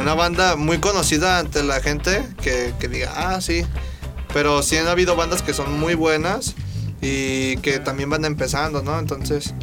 una 0.00 0.14
banda 0.14 0.56
muy 0.56 0.78
conocida 0.78 1.38
ante 1.38 1.62
la 1.62 1.80
gente 1.80 2.22
que, 2.42 2.74
que 2.78 2.88
diga, 2.88 3.12
ah, 3.16 3.40
sí. 3.40 3.64
Pero 4.32 4.62
sí 4.62 4.76
han 4.76 4.86
habido 4.88 5.16
bandas 5.16 5.42
que 5.42 5.54
son 5.54 5.78
muy 5.78 5.94
buenas 5.94 6.54
y 7.00 7.56
que 7.58 7.78
también 7.78 8.10
van 8.10 8.24
empezando, 8.24 8.82
¿no? 8.82 8.98
Entonces, 8.98 9.54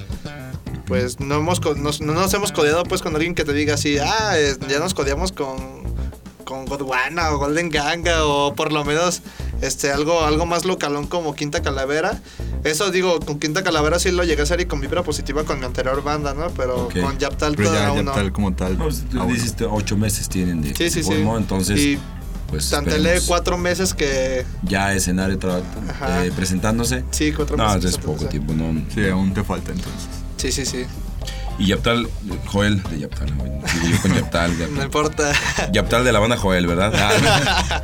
pues 0.87 1.19
no, 1.19 1.35
hemos, 1.35 1.59
nos, 1.77 2.01
no 2.01 2.13
nos 2.13 2.33
hemos 2.33 2.51
codeado 2.51 2.83
pues 2.83 3.01
con 3.01 3.15
alguien 3.15 3.35
que 3.35 3.43
te 3.43 3.53
diga 3.53 3.73
así, 3.75 3.97
ah, 3.99 4.37
es- 4.37 4.59
ya 4.67 4.79
nos 4.79 4.93
codeamos 4.93 5.31
con, 5.31 5.83
con 6.43 6.65
Godwana 6.65 7.31
o 7.31 7.37
Golden 7.39 7.69
Ganga 7.69 8.25
o 8.25 8.53
por 8.55 8.71
lo 8.71 8.83
menos 8.85 9.21
este, 9.61 9.91
algo, 9.91 10.21
algo 10.23 10.45
más 10.45 10.65
localón 10.65 11.07
como 11.07 11.33
Quinta 11.35 11.61
Calavera. 11.61 12.19
Eso 12.63 12.89
digo, 12.91 13.19
con 13.19 13.39
Quinta 13.39 13.63
Calavera 13.63 13.99
sí 13.99 14.11
lo 14.11 14.23
llegué 14.23 14.41
a 14.41 14.43
hacer 14.43 14.61
y 14.61 14.65
con 14.65 14.79
vibra 14.81 15.03
positiva 15.03 15.43
con 15.43 15.59
mi 15.59 15.65
anterior 15.65 16.03
banda, 16.03 16.33
¿no? 16.33 16.49
Pero 16.51 16.85
Ok. 16.85 16.99
con 17.01 17.17
Yaptal 17.17 17.55
aún 17.77 18.05
no. 18.05 18.11
Yaptal 18.11 18.31
como 18.31 18.53
tal. 18.53 18.77
Pues, 18.77 19.03
tú 19.09 19.19
aún 19.19 19.29
no. 19.29 19.33
dices 19.33 19.53
que 19.53 19.65
ocho 19.65 19.97
meses 19.97 20.29
tienen 20.29 20.61
de 20.61 20.69
Sí, 20.75 20.89
sí, 20.89 21.03
sí. 21.03 21.09
formó, 21.11 21.37
entonces 21.37 21.79
y 21.79 21.99
pues 22.47 22.69
Tantelé 22.69 23.19
cuatro 23.27 23.57
meses 23.57 23.93
que... 23.93 24.45
ya 24.63 24.93
escenario 24.93 25.37
eh, 25.39 26.31
presentándose. 26.35 27.03
Sí, 27.11 27.31
cuatro 27.31 27.57
No, 27.57 27.73
meses. 27.75 27.91
es 27.91 27.97
poco 27.97 28.25
tiempo, 28.27 28.53
no. 28.53 28.73
Sí, 28.93 29.07
aún 29.09 29.33
te 29.33 29.43
falta 29.43 29.71
entonces. 29.71 30.07
Sí, 30.37 30.51
sí, 30.51 30.65
sí. 30.65 30.85
Y 31.57 31.67
Yaptal, 31.67 32.07
Joel 32.47 32.83
de 32.83 32.99
Yaptal, 32.99 33.35
¿no? 33.37 33.45
Yo 33.45 34.01
con 34.01 34.13
Yaptal, 34.15 34.51
No 34.57 34.65
Yaptal. 34.65 34.83
importa. 34.85 35.31
Yaptal 35.71 36.03
de 36.03 36.11
la 36.11 36.19
banda 36.19 36.37
Joel, 36.37 36.67
¿verdad? 36.67 36.93
Ah, 36.97 37.81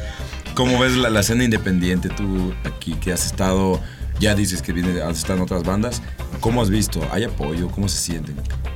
¿Cómo 0.55 0.77
ves 0.79 0.93
la, 0.97 1.09
la 1.09 1.21
escena 1.21 1.45
independiente 1.45 2.09
tú 2.09 2.53
aquí 2.65 2.93
que 2.95 3.13
has 3.13 3.25
estado, 3.25 3.79
ya 4.19 4.35
dices 4.35 4.61
que 4.61 4.73
viene, 4.73 5.01
has 5.01 5.17
estado 5.19 5.35
en 5.37 5.43
otras 5.43 5.63
bandas? 5.63 6.01
¿Cómo 6.41 6.61
has 6.61 6.69
visto? 6.69 6.99
¿Hay 7.13 7.23
apoyo? 7.23 7.69
¿Cómo 7.69 7.87
se 7.87 7.97
siente 7.99 8.33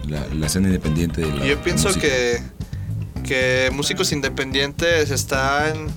la, 0.07 0.25
la 0.33 0.45
escena 0.47 0.67
independiente 0.67 1.21
de 1.21 1.33
la 1.33 1.45
Yo 1.45 1.61
pienso 1.61 1.89
música? 1.89 2.07
que, 2.07 2.41
que 3.25 3.69
músicos 3.73 4.11
independientes 4.11 5.11
están... 5.11 5.87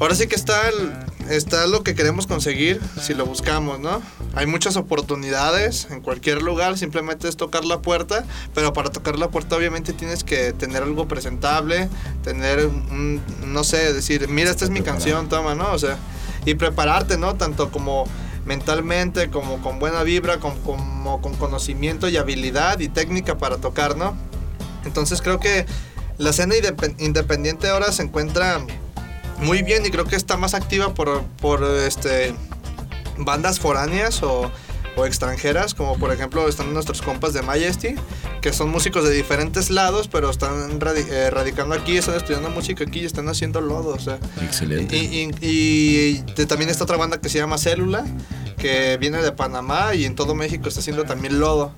Ahora 0.00 0.14
sí 0.16 0.26
que 0.26 0.34
está, 0.34 0.68
el- 0.68 0.92
está 1.30 1.66
lo 1.68 1.84
que 1.84 1.94
queremos 1.94 2.26
conseguir 2.26 2.80
si 3.00 3.14
lo 3.14 3.24
buscamos, 3.26 3.78
¿no? 3.78 4.02
Hay 4.34 4.46
muchas 4.46 4.76
oportunidades 4.76 5.86
en 5.90 6.00
cualquier 6.00 6.42
lugar, 6.42 6.76
simplemente 6.76 7.28
es 7.28 7.36
tocar 7.36 7.64
la 7.64 7.80
puerta, 7.80 8.24
pero 8.54 8.72
para 8.72 8.90
tocar 8.90 9.16
la 9.18 9.28
puerta 9.28 9.56
obviamente 9.56 9.92
tienes 9.92 10.24
que 10.24 10.52
tener 10.52 10.82
algo 10.82 11.06
presentable, 11.06 11.88
tener 12.24 12.66
un, 12.66 13.22
no 13.46 13.62
sé, 13.62 13.92
decir, 13.92 14.28
mira, 14.28 14.50
esta 14.50 14.64
es 14.64 14.70
mi 14.70 14.82
canción, 14.82 15.28
toma, 15.28 15.54
¿no? 15.54 15.70
O 15.72 15.78
sea, 15.78 15.96
y 16.44 16.54
prepararte, 16.54 17.16
¿no? 17.16 17.36
Tanto 17.36 17.70
como 17.70 18.04
mentalmente, 18.44 19.30
como 19.30 19.62
con 19.62 19.78
buena 19.78 20.02
vibra, 20.02 20.38
con- 20.40 20.58
como 20.62 21.22
con 21.22 21.34
conocimiento 21.36 22.08
y 22.08 22.16
habilidad 22.16 22.80
y 22.80 22.88
técnica 22.88 23.38
para 23.38 23.58
tocar, 23.58 23.96
¿no? 23.96 24.16
Entonces 24.84 25.20
creo 25.22 25.40
que 25.40 25.66
la 26.18 26.30
escena 26.30 26.54
indep- 26.54 26.94
independiente 26.98 27.68
ahora 27.68 27.90
se 27.92 28.02
encuentra 28.02 28.64
muy 29.38 29.62
bien 29.62 29.84
y 29.84 29.90
creo 29.90 30.04
que 30.04 30.16
está 30.16 30.36
más 30.36 30.54
activa 30.54 30.94
por, 30.94 31.22
por 31.40 31.62
este, 31.64 32.34
bandas 33.18 33.58
foráneas 33.58 34.22
o, 34.22 34.50
o 34.96 35.06
extranjeras, 35.06 35.74
como 35.74 35.98
por 35.98 36.12
ejemplo 36.12 36.48
están 36.48 36.72
nuestros 36.72 37.02
compas 37.02 37.32
de 37.32 37.42
Majesty, 37.42 37.96
que 38.40 38.52
son 38.52 38.70
músicos 38.70 39.02
de 39.02 39.10
diferentes 39.10 39.70
lados, 39.70 40.06
pero 40.06 40.30
están 40.30 40.78
radi- 40.80 41.08
eh, 41.10 41.30
radicando 41.30 41.74
aquí, 41.74 41.96
están 41.96 42.14
estudiando 42.14 42.48
música 42.50 42.84
aquí 42.84 43.00
y 43.00 43.04
están 43.04 43.28
haciendo 43.28 43.60
lodo, 43.60 43.88
o 43.94 43.98
sea. 43.98 44.18
Excelente. 44.42 44.96
Y, 44.96 45.30
y- 45.40 46.44
también 46.46 46.70
está 46.70 46.84
otra 46.84 46.96
banda 46.96 47.20
que 47.20 47.28
se 47.28 47.38
llama 47.38 47.58
Célula, 47.58 48.04
que 48.56 48.96
viene 48.98 49.20
de 49.20 49.32
Panamá 49.32 49.94
y 49.96 50.04
en 50.04 50.14
todo 50.14 50.34
México 50.36 50.68
está 50.68 50.78
haciendo 50.80 51.04
también 51.04 51.40
lodo. 51.40 51.72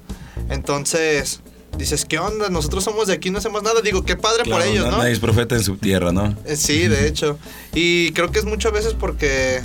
Entonces, 0.50 1.40
dices, 1.78 2.04
¿qué 2.04 2.18
onda? 2.18 2.48
Nosotros 2.50 2.84
somos 2.84 3.06
de 3.06 3.14
aquí, 3.14 3.30
no 3.30 3.38
hacemos 3.38 3.62
nada. 3.62 3.80
Digo, 3.80 4.04
qué 4.04 4.16
padre 4.16 4.44
por 4.44 4.62
ellos, 4.62 4.86
¿no? 4.90 4.98
Nadie 4.98 5.12
es 5.12 5.18
profeta 5.20 5.54
en 5.56 5.62
su 5.64 5.76
tierra, 5.76 6.12
¿no? 6.12 6.34
Eh, 6.44 6.56
Sí, 6.56 6.88
de 6.88 7.06
hecho. 7.06 7.38
Y 7.74 8.12
creo 8.12 8.30
que 8.30 8.38
es 8.38 8.44
muchas 8.44 8.72
veces 8.72 8.94
porque 8.94 9.60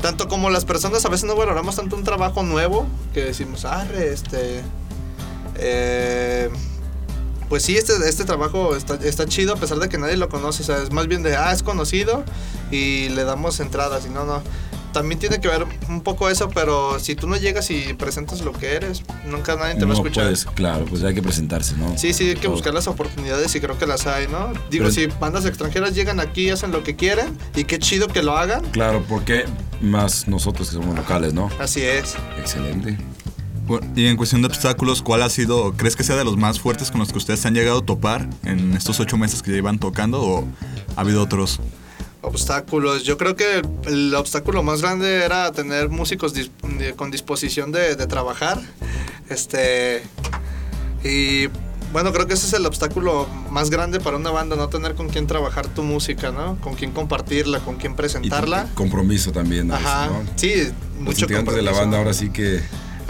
tanto 0.00 0.28
como 0.28 0.48
las 0.50 0.64
personas 0.64 1.04
a 1.04 1.08
veces 1.08 1.24
no 1.26 1.36
valoramos 1.36 1.76
tanto 1.76 1.94
un 1.96 2.04
trabajo 2.04 2.42
nuevo 2.42 2.86
que 3.12 3.24
decimos, 3.24 3.64
ah, 3.64 3.86
este... 3.98 4.62
eh, 5.56 6.48
pues 7.48 7.64
sí, 7.64 7.76
este, 7.76 7.92
este 8.08 8.24
trabajo 8.24 8.76
está, 8.76 8.94
está 8.94 9.26
chido 9.26 9.54
a 9.54 9.56
pesar 9.56 9.78
de 9.80 9.88
que 9.88 9.98
nadie 9.98 10.16
lo 10.16 10.28
conoce. 10.28 10.62
O 10.62 10.66
sea, 10.66 10.80
es 10.82 10.92
más 10.92 11.08
bien 11.08 11.22
de, 11.24 11.36
ah, 11.36 11.52
es 11.52 11.62
conocido 11.64 12.22
y 12.70 13.08
le 13.08 13.24
damos 13.24 13.58
entradas. 13.58 14.06
Y 14.06 14.08
no, 14.08 14.24
no. 14.24 14.40
También 14.92 15.18
tiene 15.20 15.40
que 15.40 15.48
ver 15.48 15.66
un 15.88 16.00
poco 16.02 16.28
eso, 16.28 16.48
pero 16.50 16.98
si 16.98 17.14
tú 17.14 17.26
no 17.28 17.36
llegas 17.36 17.70
y 17.70 17.94
presentas 17.94 18.40
lo 18.40 18.52
que 18.52 18.74
eres, 18.74 19.02
nunca 19.24 19.54
nadie 19.56 19.74
te 19.74 19.80
va 19.80 19.84
a 19.84 19.88
No 19.88 19.92
escuchar. 19.94 20.24
puedes, 20.24 20.44
claro, 20.46 20.84
pues 20.86 21.02
hay 21.04 21.14
que 21.14 21.22
presentarse, 21.22 21.76
¿no? 21.76 21.96
Sí, 21.96 22.12
sí, 22.12 22.30
hay 22.30 22.34
que 22.36 22.48
buscar 22.48 22.74
las 22.74 22.88
oportunidades 22.88 23.54
y 23.54 23.60
creo 23.60 23.78
que 23.78 23.86
las 23.86 24.06
hay, 24.06 24.26
¿no? 24.26 24.52
Digo, 24.70 24.86
Pero- 24.86 24.90
si 24.90 25.06
bandas 25.06 25.44
extranjeras 25.46 25.94
llegan 25.94 26.18
aquí 26.20 26.48
y 26.48 26.50
hacen 26.50 26.72
lo 26.72 26.82
que 26.82 26.96
quieren 26.96 27.38
y 27.54 27.64
qué 27.64 27.78
chido 27.78 28.08
que 28.08 28.22
lo 28.22 28.36
hagan, 28.36 28.64
Claro, 28.72 29.04
porque 29.08 29.44
más 29.80 30.26
nosotros 30.28 30.68
que 30.70 30.74
somos 30.74 30.96
locales, 30.96 31.32
¿no? 31.34 31.48
así 31.60 31.82
es. 31.82 32.16
Excelente. 32.38 32.98
Bueno, 33.66 33.86
Y 33.94 34.06
en 34.06 34.16
cuestión 34.16 34.42
de 34.42 34.48
obstáculos, 34.48 35.00
¿cuál 35.02 35.22
ha 35.22 35.30
sido, 35.30 35.74
crees 35.76 35.94
que 35.94 36.02
sea 36.02 36.16
de 36.16 36.24
los 36.24 36.36
más 36.36 36.58
fuertes 36.58 36.90
con 36.90 36.98
los 36.98 37.12
que 37.12 37.18
ustedes 37.18 37.38
se 37.38 37.46
han 37.46 37.54
llegado 37.54 37.78
a 37.78 37.86
topar 37.86 38.28
en 38.42 38.74
estos 38.74 38.98
ocho 38.98 39.16
meses 39.16 39.42
que 39.42 39.52
llevan 39.52 39.78
tocando 39.78 40.20
o 40.20 40.44
ha 40.96 41.00
habido 41.02 41.22
otros? 41.22 41.60
Obstáculos. 42.22 43.04
Yo 43.04 43.16
creo 43.16 43.34
que 43.36 43.62
el 43.86 44.14
obstáculo 44.14 44.62
más 44.62 44.82
grande 44.82 45.24
era 45.24 45.50
tener 45.52 45.88
músicos 45.88 46.34
dis- 46.34 46.50
con 46.96 47.10
disposición 47.10 47.72
de, 47.72 47.96
de 47.96 48.06
trabajar. 48.06 48.60
Este. 49.28 50.02
Y 51.02 51.48
bueno, 51.92 52.12
creo 52.12 52.26
que 52.26 52.34
ese 52.34 52.46
es 52.46 52.52
el 52.52 52.66
obstáculo 52.66 53.26
más 53.50 53.70
grande 53.70 53.98
para 54.00 54.16
una 54.16 54.30
banda, 54.30 54.54
no 54.54 54.68
tener 54.68 54.94
con 54.94 55.08
quién 55.08 55.26
trabajar 55.26 55.66
tu 55.68 55.82
música, 55.82 56.30
¿no? 56.30 56.56
Con 56.60 56.74
quién 56.74 56.92
compartirla, 56.92 57.60
con 57.60 57.76
quién 57.76 57.92
Y 57.92 57.96
presentarla. 57.96 58.68
compromiso 58.74 59.32
también. 59.32 59.68
veces, 59.68 59.86
Ajá. 59.86 60.06
¿no? 60.08 60.22
Sí, 60.36 60.54
Los 60.56 60.72
mucho 61.00 61.20
integrantes 61.22 61.54
de 61.54 61.62
la 61.62 61.70
compromiso. 61.72 61.80
banda 61.80 61.98
ahora 61.98 62.12
sí 62.14 62.30
que... 62.30 62.42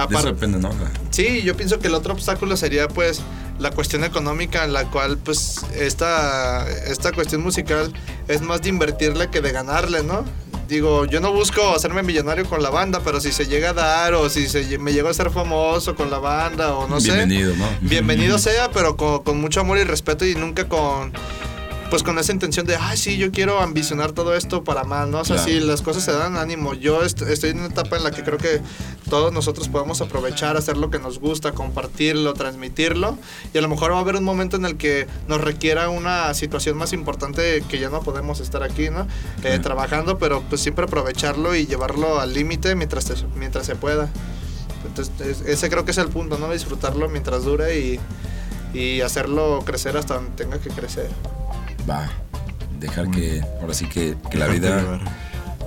De 0.09 0.17
eso 0.17 0.29
depende, 0.29 0.59
¿no? 0.59 0.71
Sí, 1.11 1.43
yo 1.43 1.55
pienso 1.55 1.79
que 1.79 1.89
el 1.89 1.95
otro 1.95 2.15
obstáculo 2.15 2.57
sería 2.57 2.89
pues 2.89 3.21
la 3.59 3.71
cuestión 3.71 4.03
económica 4.03 4.65
en 4.65 4.73
la 4.73 4.85
cual 4.91 5.19
pues 5.19 5.61
esta, 5.79 6.67
esta 6.87 7.13
cuestión 7.13 7.43
musical 7.43 7.93
es 8.31 8.41
más 8.43 8.63
de 8.63 8.69
invertirle 8.69 9.29
que 9.29 9.41
de 9.41 9.51
ganarle, 9.51 10.03
¿no? 10.03 10.25
Digo, 10.69 11.05
yo 11.05 11.21
no 11.21 11.33
busco 11.33 11.75
hacerme 11.75 12.05
millonario 12.05 12.45
con 12.45 12.63
la 12.63 12.71
banda, 12.71 13.01
pero 13.05 13.21
si 13.21 13.33
se 13.33 13.47
llega 13.47 13.71
a 13.71 13.73
dar 13.73 14.15
o 14.15 14.31
si 14.31 14.49
se, 14.49 14.79
me 14.79 14.93
llego 14.93 15.09
a 15.09 15.15
ser 15.15 15.31
famoso 15.31 15.97
con 15.97 16.13
la 16.13 16.19
banda 16.19 16.77
o 16.77 16.87
no 16.87 17.01
sé. 17.01 17.09
Bienvenido, 17.09 17.57
¿no? 17.57 17.67
Bienvenido 17.81 18.39
sea, 18.39 18.71
pero 18.71 18.97
con, 18.97 19.25
con 19.25 19.41
mucho 19.41 19.61
amor 19.61 19.79
y 19.79 19.83
respeto 19.83 20.25
y 20.25 20.37
nunca 20.37 20.69
con 20.69 21.13
pues 21.91 22.05
con 22.05 22.19
esa 22.21 22.33
intención 22.33 22.67
de, 22.67 22.77
ay, 22.77 22.97
sí, 22.97 23.17
yo 23.17 23.33
quiero 23.33 23.59
ambicionar 23.61 24.13
todo 24.13 24.35
esto 24.37 24.63
para 24.63 24.85
mal, 24.85 25.11
¿no? 25.11 25.19
O 25.21 25.25
sea, 25.25 25.37
sí, 25.45 25.59
las 25.59 25.83
cosas 25.83 26.05
se 26.05 26.13
dan 26.13 26.37
ánimo. 26.37 26.75
Yo 26.75 27.03
est- 27.03 27.21
estoy 27.23 27.51
en 27.51 27.59
una 27.59 27.67
etapa 27.69 27.97
en 27.97 28.05
la 28.05 28.13
que 28.13 28.23
creo 28.23 28.39
que 28.39 28.61
todos 29.09 29.33
nosotros 29.33 29.69
podemos 29.69 30.01
aprovechar, 30.01 30.57
hacer 30.57 30.77
lo 30.77 30.89
que 30.91 31.01
nos 31.01 31.19
gusta, 31.19 31.51
compartirlo, 31.51 32.33
transmitirlo. 32.35 33.19
Y 33.53 33.59
a 33.59 33.61
lo 33.61 33.69
mejor 33.69 33.91
va 33.93 33.97
a 33.97 34.01
haber 34.03 34.15
un 34.15 34.23
momento 34.23 34.57
en 34.57 34.67
el 34.67 34.77
que 34.77 35.09
nos 35.27 35.41
requiera 35.41 35.89
una 35.89 36.33
situación 36.35 36.77
más 36.79 36.93
importante 36.93 37.65
que 37.69 37.81
ya 37.81 37.89
no 37.91 38.03
podemos 38.03 38.39
estar 38.39 38.63
aquí, 38.63 38.89
¿no? 38.89 39.09
Eh, 39.43 39.59
trabajando, 39.61 40.17
pero 40.19 40.43
pues 40.49 40.61
siempre 40.61 40.85
aprovecharlo 40.85 41.57
y 41.57 41.67
llevarlo 41.67 42.21
al 42.21 42.33
límite 42.33 42.77
mientras, 42.77 43.07
te- 43.07 43.15
mientras 43.37 43.67
se 43.67 43.75
pueda. 43.75 44.09
Entonces, 44.87 45.13
es- 45.27 45.41
ese 45.41 45.69
creo 45.69 45.85
que 45.85 45.91
es 45.91 45.99
el 45.99 46.09
punto, 46.09 46.39
¿no? 46.39 46.53
Disfrutarlo 46.53 47.09
mientras 47.09 47.43
dure 47.45 47.79
y, 47.81 47.99
y 48.73 49.01
hacerlo 49.01 49.63
crecer 49.67 49.97
hasta 49.97 50.15
donde 50.15 50.31
tenga 50.37 50.59
que 50.61 50.71
crecer. 50.71 51.09
Va. 51.91 52.09
Dejar 52.79 53.11
que, 53.11 53.43
ahora 53.61 53.75
sí 53.75 53.87
que, 53.87 54.17
que 54.31 54.39
la 54.39 54.47
vida 54.47 55.01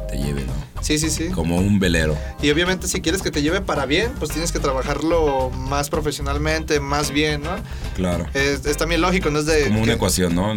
te 0.10 0.18
lleve, 0.18 0.46
¿no? 0.46 0.54
Sí, 0.82 0.98
sí, 0.98 1.10
sí. 1.10 1.30
Como 1.30 1.58
un 1.58 1.80
velero. 1.80 2.18
Y 2.42 2.50
obviamente 2.50 2.88
si 2.88 3.02
quieres 3.02 3.22
que 3.22 3.32
te 3.32 3.42
lleve 3.42 3.62
para 3.62 3.86
bien, 3.86 4.12
pues 4.20 4.32
tienes 4.32 4.52
que 4.52 4.60
trabajarlo 4.60 5.50
más 5.52 5.90
profesionalmente, 5.90 6.80
más 6.80 7.12
bien, 7.12 7.42
¿no? 7.44 7.52
Claro. 7.96 8.26
Es, 8.34 8.66
es 8.66 8.78
también 8.78 9.02
lógico, 9.02 9.30
no 9.30 9.40
es 9.40 9.46
de... 9.46 9.68
Como 9.68 9.82
una 9.82 9.94
ecuación, 9.94 10.36
¿no? 10.36 10.54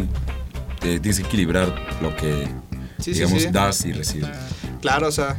Te 0.80 0.98
tienes 1.00 1.20
que 1.20 1.26
equilibrar 1.26 1.72
lo 2.00 2.14
que, 2.16 2.48
Sí, 2.98 3.12
sí, 3.12 3.20
digamos, 3.20 3.42
sí. 3.42 3.48
das 3.52 3.84
y 3.84 3.92
recibes. 3.92 4.30
Claro, 4.80 5.08
o 5.08 5.12
sea, 5.12 5.36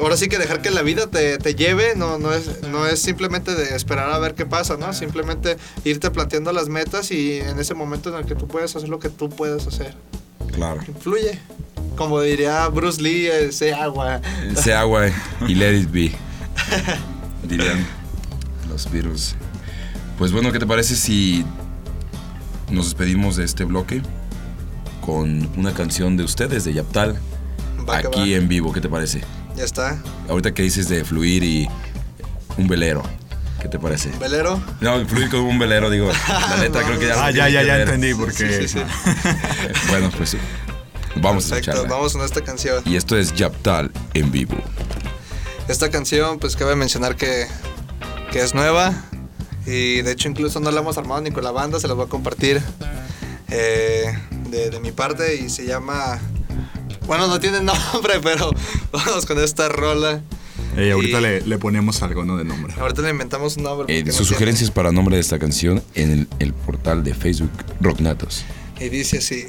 ahora 0.00 0.16
sí 0.16 0.28
que 0.28 0.38
dejar 0.38 0.62
que 0.62 0.70
la 0.70 0.82
vida 0.82 1.08
te, 1.08 1.38
te 1.38 1.54
lleve 1.54 1.94
no, 1.96 2.18
no, 2.18 2.32
es, 2.32 2.62
no 2.62 2.86
es 2.86 3.00
simplemente 3.00 3.54
de 3.54 3.74
esperar 3.74 4.10
a 4.10 4.18
ver 4.18 4.34
qué 4.34 4.46
pasa, 4.46 4.76
¿no? 4.76 4.92
Simplemente 4.92 5.56
irte 5.84 6.10
planteando 6.10 6.52
las 6.52 6.68
metas 6.68 7.10
y 7.10 7.38
en 7.38 7.58
ese 7.58 7.74
momento 7.74 8.10
en 8.10 8.16
el 8.16 8.26
que 8.26 8.34
tú 8.34 8.48
puedes 8.48 8.74
hacer 8.76 8.88
lo 8.88 8.98
que 8.98 9.08
tú 9.10 9.28
puedes 9.30 9.66
hacer. 9.66 9.94
Claro. 10.52 10.80
Fluye. 11.00 11.38
Como 11.96 12.20
diría 12.22 12.66
Bruce 12.68 13.00
Lee, 13.02 13.26
ese 13.26 13.74
agua. 13.74 14.20
Ese 14.56 14.72
agua 14.72 15.08
y 15.46 15.54
let 15.54 15.76
it 15.78 15.90
be. 15.90 16.12
Dirían 17.42 17.86
los 18.68 18.90
Beatles. 18.90 19.34
Pues 20.18 20.32
bueno, 20.32 20.50
¿qué 20.52 20.58
te 20.58 20.66
parece 20.66 20.96
si 20.96 21.44
nos 22.70 22.86
despedimos 22.86 23.36
de 23.36 23.44
este 23.44 23.64
bloque 23.64 24.02
con 25.04 25.48
una 25.58 25.74
canción 25.74 26.16
de 26.16 26.24
ustedes, 26.24 26.64
de 26.64 26.72
Yaptal, 26.74 27.18
Va 27.88 27.98
aquí 27.98 28.32
va. 28.32 28.36
en 28.38 28.48
vivo? 28.48 28.72
¿Qué 28.72 28.80
te 28.80 28.88
parece? 28.88 29.22
Ya 29.60 29.66
está. 29.66 29.98
Ahorita 30.26 30.54
que 30.54 30.62
dices 30.62 30.88
de 30.88 31.04
fluir 31.04 31.42
y 31.44 31.68
un 32.56 32.66
velero, 32.66 33.02
¿qué 33.60 33.68
te 33.68 33.78
parece? 33.78 34.08
Velero. 34.18 34.58
No, 34.80 35.06
fluir 35.06 35.28
como 35.28 35.50
un 35.50 35.58
velero, 35.58 35.90
digo. 35.90 36.10
La 36.28 36.56
neta 36.56 36.82
creo 36.82 36.98
que 36.98 37.08
ya. 37.08 37.26
Ah, 37.26 37.30
ya, 37.30 37.46
ya, 37.50 37.62
ya 37.62 37.78
entendí 37.82 38.14
por 38.14 38.32
qué. 38.32 38.66
Sí, 38.66 38.68
sí, 38.68 38.78
Bueno, 39.90 40.10
pues 40.16 40.34
vamos 41.16 41.44
a 41.44 41.48
Perfecto, 41.56 41.72
escucharla. 41.72 41.94
vamos 41.94 42.14
con 42.14 42.22
esta 42.24 42.40
canción. 42.42 42.82
Y 42.86 42.96
esto 42.96 43.18
es 43.18 43.34
Yaptal 43.34 43.90
en 44.14 44.32
vivo. 44.32 44.56
Esta 45.68 45.90
canción, 45.90 46.38
pues 46.38 46.56
cabe 46.56 46.74
mencionar 46.74 47.16
que, 47.16 47.46
que 48.32 48.40
es 48.40 48.54
nueva. 48.54 48.94
Y 49.66 50.00
de 50.00 50.12
hecho 50.12 50.30
incluso 50.30 50.58
no 50.60 50.70
la 50.70 50.80
hemos 50.80 50.96
armado 50.96 51.20
ni 51.20 51.32
con 51.32 51.44
la 51.44 51.50
banda, 51.50 51.78
se 51.80 51.86
la 51.86 51.92
voy 51.92 52.06
a 52.06 52.08
compartir 52.08 52.62
eh, 53.50 54.06
de, 54.48 54.70
de 54.70 54.80
mi 54.80 54.90
parte 54.90 55.34
y 55.36 55.50
se 55.50 55.66
llama... 55.66 56.18
Bueno, 57.06 57.26
no 57.26 57.38
tiene 57.40 57.60
nombre, 57.92 58.20
pero 58.22 58.50
vamos 59.06 59.26
con 59.26 59.38
esta 59.38 59.68
rola. 59.68 60.22
Ey, 60.76 60.90
ahorita 60.90 61.18
Y- 61.18 61.22
le, 61.22 61.40
le 61.42 61.58
ponemos 61.58 62.02
algo, 62.02 62.24
¿no? 62.24 62.36
De 62.36 62.44
nombre. 62.44 62.74
Ahorita 62.78 63.02
le 63.02 63.10
inventamos 63.10 63.56
un 63.56 63.64
nombre. 63.64 63.92
Eh, 63.94 64.00
porque 64.00 64.12
no 64.12 64.16
sus 64.18 64.26
tiene. 64.28 64.36
sugerencias 64.36 64.70
para 64.70 64.92
nombre 64.92 65.16
de 65.16 65.20
esta 65.22 65.38
canción 65.38 65.82
en 65.94 66.10
el, 66.10 66.28
el 66.38 66.52
portal 66.52 67.02
de 67.02 67.14
Facebook 67.14 67.50
Rocknatos. 67.80 68.44
Y 68.80 68.88
dice 68.88 69.18
así. 69.18 69.44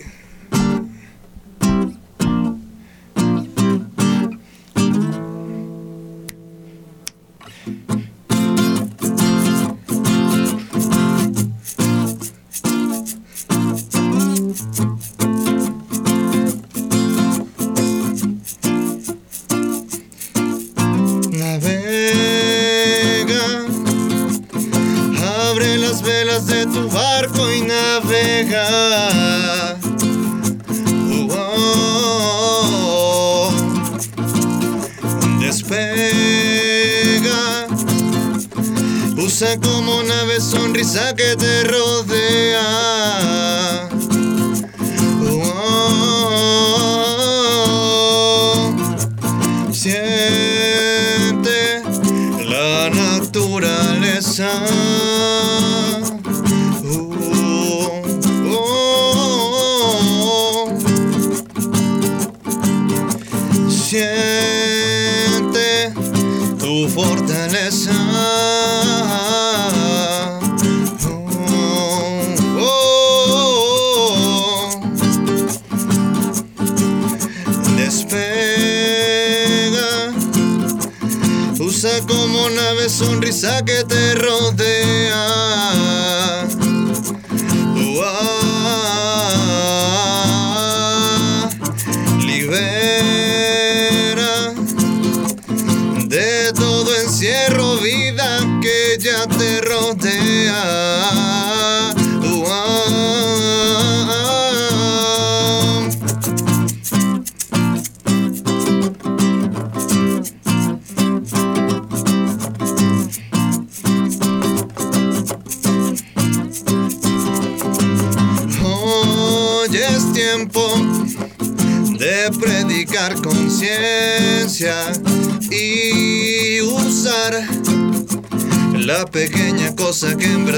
Que 98.61 98.97
ya 98.99 99.27
te 99.27 99.61
rodea. 99.61 101.00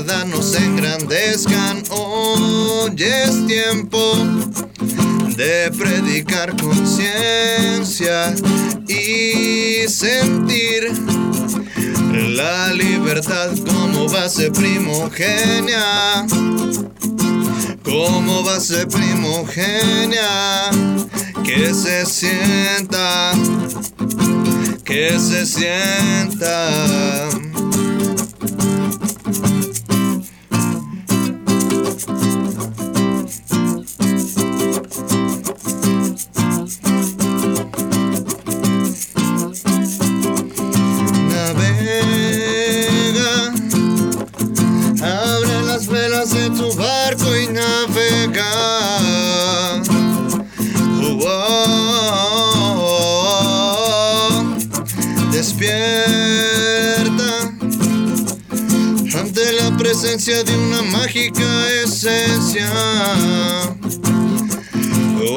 Verdad 0.06 0.26
nos 0.26 0.54
engrandezcan. 0.56 1.84
Hoy 1.90 2.96
es 2.98 3.48
tiempo 3.48 4.16
de 5.38 5.72
predicar 5.78 6.56
conciencia 6.58 8.34
y 8.88 9.88
sentir 9.88 10.92
la 12.36 12.74
libertad 12.74 13.52
como 13.66 14.10
base 14.10 14.52
primogenia 14.52 16.26
como 17.84 18.44
base 18.44 18.86
primogenia 18.88 20.70
que 21.46 21.74
se 21.74 22.06
sienta 22.06 23.32
que 24.84 25.18
se 25.20 25.46
sienta 25.46 27.30
esencia. 61.84 62.72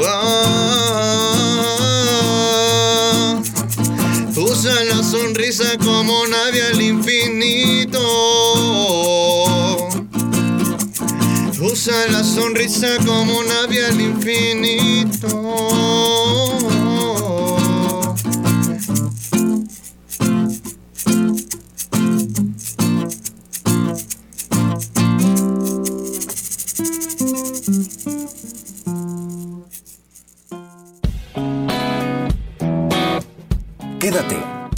Ah, 0.09 0.63
usa 4.37 4.85
la 4.85 5.03
sonrisa 5.03 5.77
como 5.79 6.27
nave 6.27 6.63
al 6.63 6.81
infinito. 6.81 7.99
Usa 11.61 12.07
la 12.11 12.23
sonrisa 12.25 12.97
como 13.05 13.43
nave 13.45 13.85
al 13.87 14.01
infinito. 14.01 14.96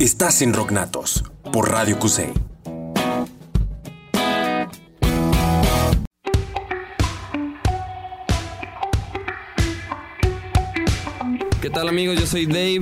Estás 0.09 0.41
en 0.41 0.55
Rocknatos 0.55 1.23
por 1.53 1.71
Radio 1.71 1.99
Cusey. 1.99 2.33
¿Qué 11.61 11.69
tal 11.69 11.91
amigos? 11.91 12.19
Yo 12.19 12.27
soy 12.27 12.47
Dave. 12.47 12.81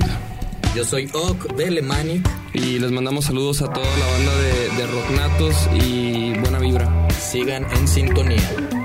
Yo 0.73 0.85
soy 0.85 1.11
Ock 1.13 1.53
de 1.55 1.69
Lemanic. 1.69 2.25
Y 2.53 2.79
les 2.79 2.91
mandamos 2.93 3.25
saludos 3.25 3.61
a 3.61 3.73
toda 3.73 3.85
la 3.85 4.05
banda 4.05 4.33
de, 4.37 4.69
de 4.77 4.87
Rocknatos 4.87 5.69
y 5.83 6.31
buena 6.39 6.59
vibra. 6.59 7.09
Sigan 7.09 7.67
en 7.73 7.87
sintonía. 7.89 8.76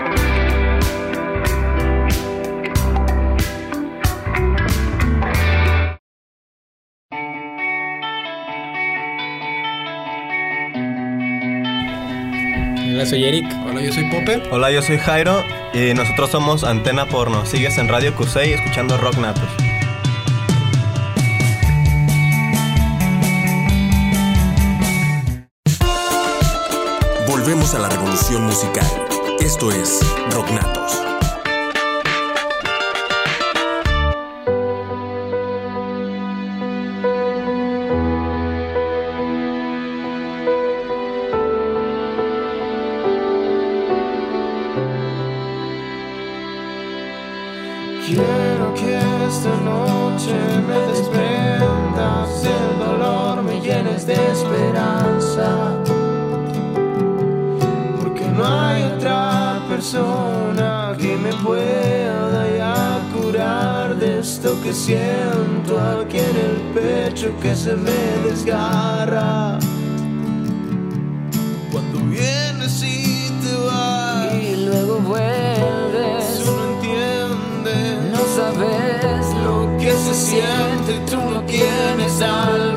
Hola, 13.02 13.10
soy 13.10 13.24
Eric. 13.24 13.46
Hola, 13.66 13.82
yo 13.82 13.92
soy 13.92 14.04
Pope. 14.04 14.42
Hola, 14.52 14.70
yo 14.70 14.80
soy 14.80 14.96
Jairo 14.96 15.42
y 15.74 15.92
nosotros 15.92 16.30
somos 16.30 16.62
Antena 16.62 17.06
Porno. 17.06 17.44
Sigues 17.44 17.76
en 17.78 17.88
Radio 17.88 18.14
Cusey 18.14 18.52
escuchando 18.52 18.96
Rock 18.96 19.16
Natos. 19.16 19.42
Volvemos 27.26 27.74
a 27.74 27.80
la 27.80 27.88
revolución 27.88 28.44
musical. 28.44 28.86
Esto 29.40 29.72
es 29.72 29.98
Rocknatos. 30.30 30.92
Quiero 30.92 31.11
desgarra. 68.44 69.58
Cuando 71.70 71.98
vienes 72.00 72.82
y 72.82 73.30
te 73.42 73.54
vas 73.66 74.34
y 74.34 74.56
luego 74.66 74.98
vuelves, 74.98 76.42
tú 76.44 76.52
no 76.52 76.74
entiendes, 76.74 77.98
no 78.10 78.18
sabes 78.36 79.34
lo 79.44 79.76
que 79.78 79.92
se 79.92 80.14
siente, 80.14 81.00
tú 81.10 81.20
no 81.30 81.42
tienes 81.42 82.20
alma. 82.20 82.71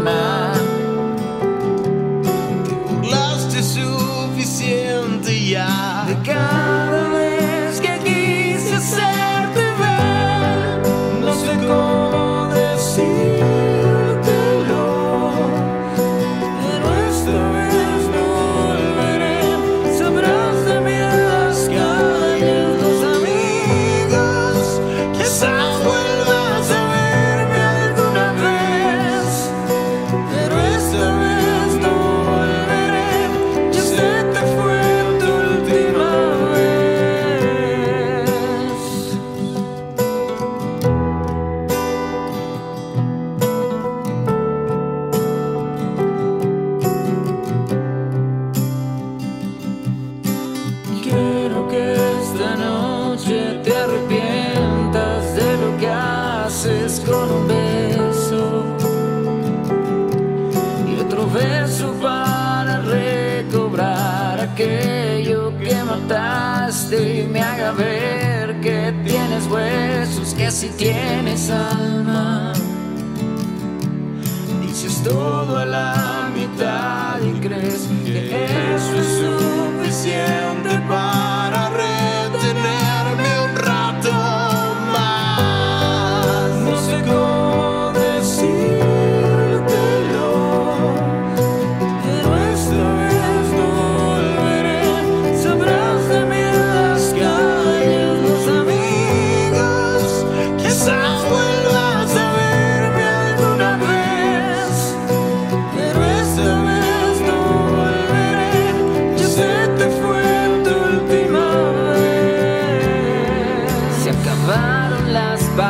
Si 70.55 70.69
tienes 70.69 71.49
alma. 71.49 71.84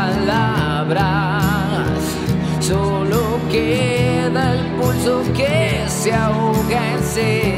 Palabras. 0.05 1.99
Solo 2.59 3.39
queda 3.51 4.53
el 4.53 4.65
pulso 4.77 5.23
que 5.33 5.85
se 5.87 6.13
ahoga 6.13 6.93
en 6.93 7.03
sed 7.03 7.54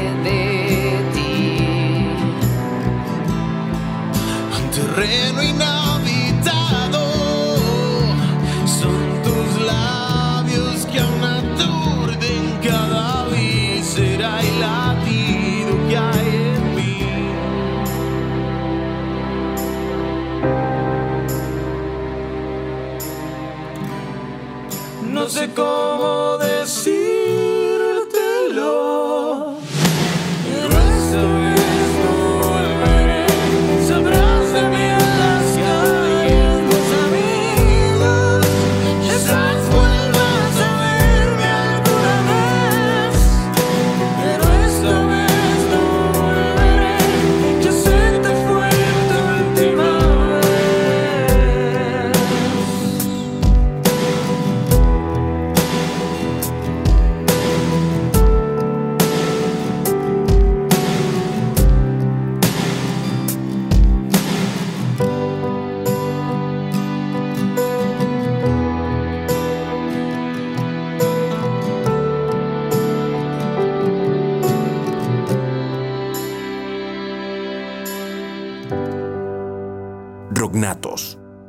No 25.28 25.34
sé 25.34 25.52
cómo 25.54 26.37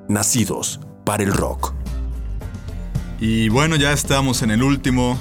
nacidos 0.10 0.82
para 1.06 1.24
el 1.24 1.32
rock. 1.32 1.74
Y 3.22 3.48
bueno, 3.50 3.78
ya 3.78 3.94
estamos 3.94 4.42
en 4.42 4.52
el 4.52 4.64
último 4.64 5.18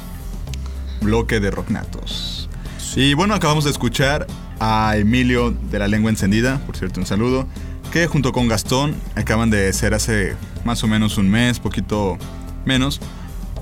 bloque 1.01 1.39
de 1.39 1.53
Rocknatos. 1.53 2.49
Y 2.97 3.15
bueno, 3.15 3.35
acabamos 3.35 3.63
de 3.63 3.71
escuchar 3.71 4.27
a 4.59 4.97
Emilio 4.97 5.53
de 5.53 5.79
la 5.79 5.87
Lengua 5.87 6.11
Encendida, 6.11 6.59
por 6.67 6.77
cierto, 6.77 6.99
un 6.99 7.07
saludo, 7.07 7.47
que 7.93 8.09
junto 8.09 8.33
con 8.33 8.49
Gastón 8.49 8.97
acaban 9.15 9.51
de 9.51 9.69
hacer 9.69 9.95
hace 9.95 10.35
más 10.65 10.83
o 10.83 10.89
menos 10.89 11.17
un 11.17 11.31
mes, 11.31 11.61
poquito 11.61 12.19
menos, 12.65 13.01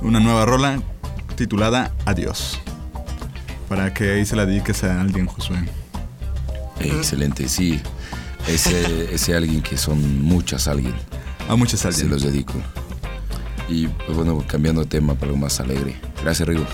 una 0.01 0.21
nueva 0.21 0.47
rola 0.47 0.81
titulada 1.35 1.93
Adiós. 2.07 2.59
Para 3.69 3.93
que 3.93 4.13
ahí 4.13 4.25
se 4.25 4.37
la 4.37 4.47
dediques 4.47 4.85
a 4.85 5.01
alguien, 5.01 5.27
Josué. 5.27 5.69
Excelente, 6.81 7.49
sí. 7.49 7.81
Ese, 8.49 9.15
ese 9.15 9.35
alguien 9.35 9.61
que 9.61 9.77
son 9.77 10.23
muchas 10.23 10.69
alguien. 10.69 10.95
A 11.49 11.57
muchas 11.57 11.85
alguien. 11.85 12.07
Se 12.07 12.11
los 12.11 12.23
dedico. 12.23 12.55
Y 13.69 13.89
pues 13.89 14.17
bueno, 14.17 14.45
cambiando 14.47 14.83
de 14.83 14.87
tema 14.87 15.15
para 15.15 15.27
algo 15.27 15.39
más 15.39 15.59
alegre. 15.61 15.97
Gracias, 16.23 16.49
Rigo. 16.49 16.65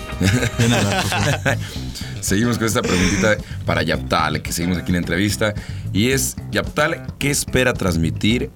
De 0.59 0.67
nada, 0.69 1.57
seguimos 2.21 2.57
con 2.57 2.67
esta 2.67 2.81
preguntita 2.81 3.37
para 3.65 3.81
Yaptal, 3.81 4.41
que 4.41 4.51
seguimos 4.51 4.77
aquí 4.77 4.89
en 4.89 4.93
la 4.93 4.99
entrevista. 4.99 5.53
Y 5.91 6.11
es, 6.11 6.35
Yaptal, 6.51 7.07
¿qué 7.17 7.31
espera 7.31 7.73
transmitir 7.73 8.51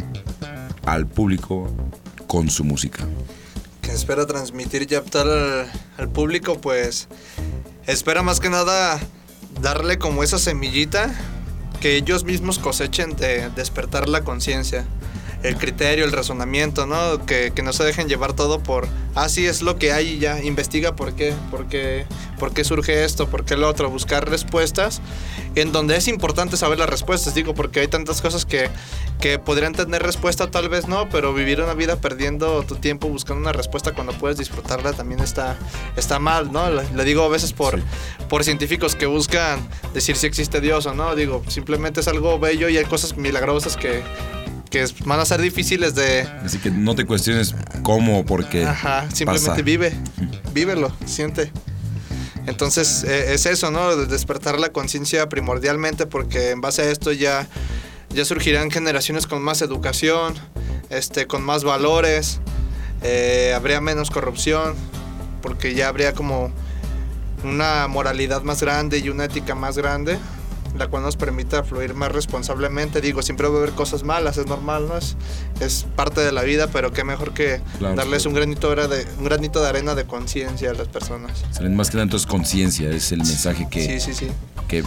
al 0.85 1.07
público 1.07 1.73
con 2.27 2.49
su 2.49 2.63
música? 2.63 3.05
que 3.81 3.93
espera 3.93 4.25
transmitir 4.25 4.85
Yaptal 4.85 5.31
al, 5.31 5.71
al 5.97 6.09
público, 6.09 6.59
pues 6.59 7.07
espera 7.85 8.21
más 8.21 8.41
que 8.41 8.49
nada 8.49 8.99
darle 9.61 9.97
como 9.97 10.23
esa 10.23 10.37
semillita 10.37 11.09
que 11.79 11.95
ellos 11.95 12.25
mismos 12.25 12.59
cosechen 12.59 13.15
de 13.15 13.49
despertar 13.51 14.09
la 14.09 14.25
conciencia, 14.25 14.85
el 15.43 15.57
criterio, 15.57 16.05
el 16.05 16.11
razonamiento, 16.11 16.85
¿no? 16.85 17.25
Que, 17.25 17.51
que 17.53 17.61
no 17.61 17.73
se 17.73 17.83
dejen 17.83 18.07
llevar 18.07 18.33
todo 18.33 18.59
por, 18.59 18.87
ah, 19.15 19.29
sí, 19.29 19.45
es 19.45 19.61
lo 19.61 19.77
que 19.77 19.91
hay 19.91 20.13
y 20.13 20.19
ya, 20.19 20.41
investiga 20.43 20.95
por 20.95 21.13
qué, 21.13 21.33
por 21.51 21.67
qué, 21.67 22.05
por 22.39 22.53
qué 22.53 22.63
surge 22.63 23.03
esto, 23.03 23.27
por 23.27 23.45
qué 23.45 23.55
lo 23.55 23.67
otro, 23.69 23.89
buscar 23.89 24.29
respuestas 24.29 25.01
en 25.55 25.71
donde 25.71 25.95
es 25.95 26.07
importante 26.07 26.57
saber 26.57 26.77
las 26.79 26.89
respuestas, 26.89 27.33
digo, 27.33 27.53
porque 27.53 27.79
hay 27.79 27.87
tantas 27.87 28.21
cosas 28.21 28.45
que, 28.45 28.69
que 29.19 29.39
podrían 29.39 29.73
tener 29.73 30.03
respuesta, 30.03 30.51
tal 30.51 30.69
vez 30.69 30.87
no, 30.87 31.09
pero 31.09 31.33
vivir 31.33 31.61
una 31.61 31.73
vida 31.73 31.95
perdiendo 31.95 32.63
tu 32.63 32.75
tiempo 32.75 33.07
buscando 33.07 33.41
una 33.41 33.53
respuesta 33.53 33.93
cuando 33.93 34.13
puedes 34.13 34.37
disfrutarla 34.37 34.93
también 34.93 35.19
está, 35.19 35.57
está 35.95 36.19
mal, 36.19 36.51
¿no? 36.51 36.69
Le, 36.69 36.83
le 36.95 37.03
digo 37.03 37.23
a 37.23 37.29
veces 37.29 37.53
por, 37.53 37.79
por 38.29 38.43
científicos 38.43 38.95
que 38.95 39.05
buscan 39.05 39.67
decir 39.93 40.15
si 40.15 40.27
existe 40.27 40.61
Dios 40.61 40.85
o 40.85 40.93
no, 40.93 41.15
digo, 41.15 41.43
simplemente 41.47 42.01
es 42.01 42.07
algo 42.07 42.39
bello 42.39 42.69
y 42.69 42.77
hay 42.77 42.85
cosas 42.85 43.17
milagrosas 43.17 43.77
que, 43.77 44.03
que 44.69 44.85
van 45.05 45.19
a 45.19 45.25
ser 45.25 45.41
difíciles 45.41 45.95
de... 45.95 46.21
Así 46.43 46.57
que 46.59 46.71
no 46.71 46.95
te 46.95 47.05
cuestiones 47.05 47.55
cómo 47.83 48.19
o 48.19 48.25
por 48.25 48.47
qué. 48.49 48.65
Ajá, 48.65 49.09
simplemente 49.11 49.49
pasa. 49.49 49.61
vive, 49.61 49.93
vívelo, 50.53 50.91
siente. 51.05 51.51
Entonces 52.45 53.03
eh, 53.03 53.33
es 53.33 53.45
eso, 53.45 53.71
¿no? 53.71 53.95
De 53.95 54.05
despertar 54.05 54.59
la 54.59 54.69
conciencia 54.69 55.27
primordialmente 55.29 56.05
porque 56.05 56.51
en 56.51 56.61
base 56.61 56.81
a 56.81 56.91
esto 56.91 57.11
ya, 57.11 57.47
ya 58.09 58.25
surgirán 58.25 58.71
generaciones 58.71 59.27
con 59.27 59.41
más 59.41 59.61
educación, 59.61 60.33
este, 60.89 61.27
con 61.27 61.43
más 61.43 61.63
valores, 61.63 62.39
eh, 63.03 63.53
habría 63.55 63.81
menos 63.81 64.09
corrupción, 64.09 64.75
porque 65.41 65.75
ya 65.75 65.89
habría 65.89 66.13
como 66.13 66.51
una 67.43 67.87
moralidad 67.87 68.41
más 68.43 68.61
grande 68.61 68.99
y 68.99 69.09
una 69.09 69.25
ética 69.25 69.53
más 69.53 69.77
grande, 69.77 70.17
la 70.77 70.87
cual 70.87 71.03
nos 71.03 71.15
permita 71.17 71.63
fluir 71.63 71.93
más 71.93 72.11
responsablemente. 72.11 73.01
Digo, 73.01 73.21
siempre 73.21 73.47
va 73.47 73.55
a 73.55 73.57
haber 73.57 73.71
cosas 73.71 74.03
malas, 74.03 74.37
es 74.37 74.45
normal, 74.47 74.87
¿no? 74.87 74.97
Es, 74.97 75.15
es 75.59 75.85
parte 75.95 76.21
de 76.21 76.31
la 76.31 76.43
vida, 76.43 76.67
pero 76.71 76.91
qué 76.93 77.03
mejor 77.03 77.33
que 77.33 77.61
Claro. 77.79 77.95
darles 77.95 78.25
un 78.25 78.33
granito, 78.33 78.73
de, 78.75 79.07
un 79.17 79.23
granito 79.25 79.61
de 79.61 79.69
arena 79.69 79.95
de 79.95 80.05
conciencia 80.05 80.71
a 80.71 80.73
las 80.73 80.87
personas. 80.87 81.43
Salen 81.51 81.75
más 81.75 81.89
que 81.89 81.95
nada 81.97 82.03
entonces 82.03 82.27
conciencia, 82.27 82.89
es 82.89 83.11
el 83.11 83.19
mensaje 83.19 83.67
que, 83.69 83.99
Sí, 83.99 84.13
sí, 84.13 84.27
que 84.67 84.83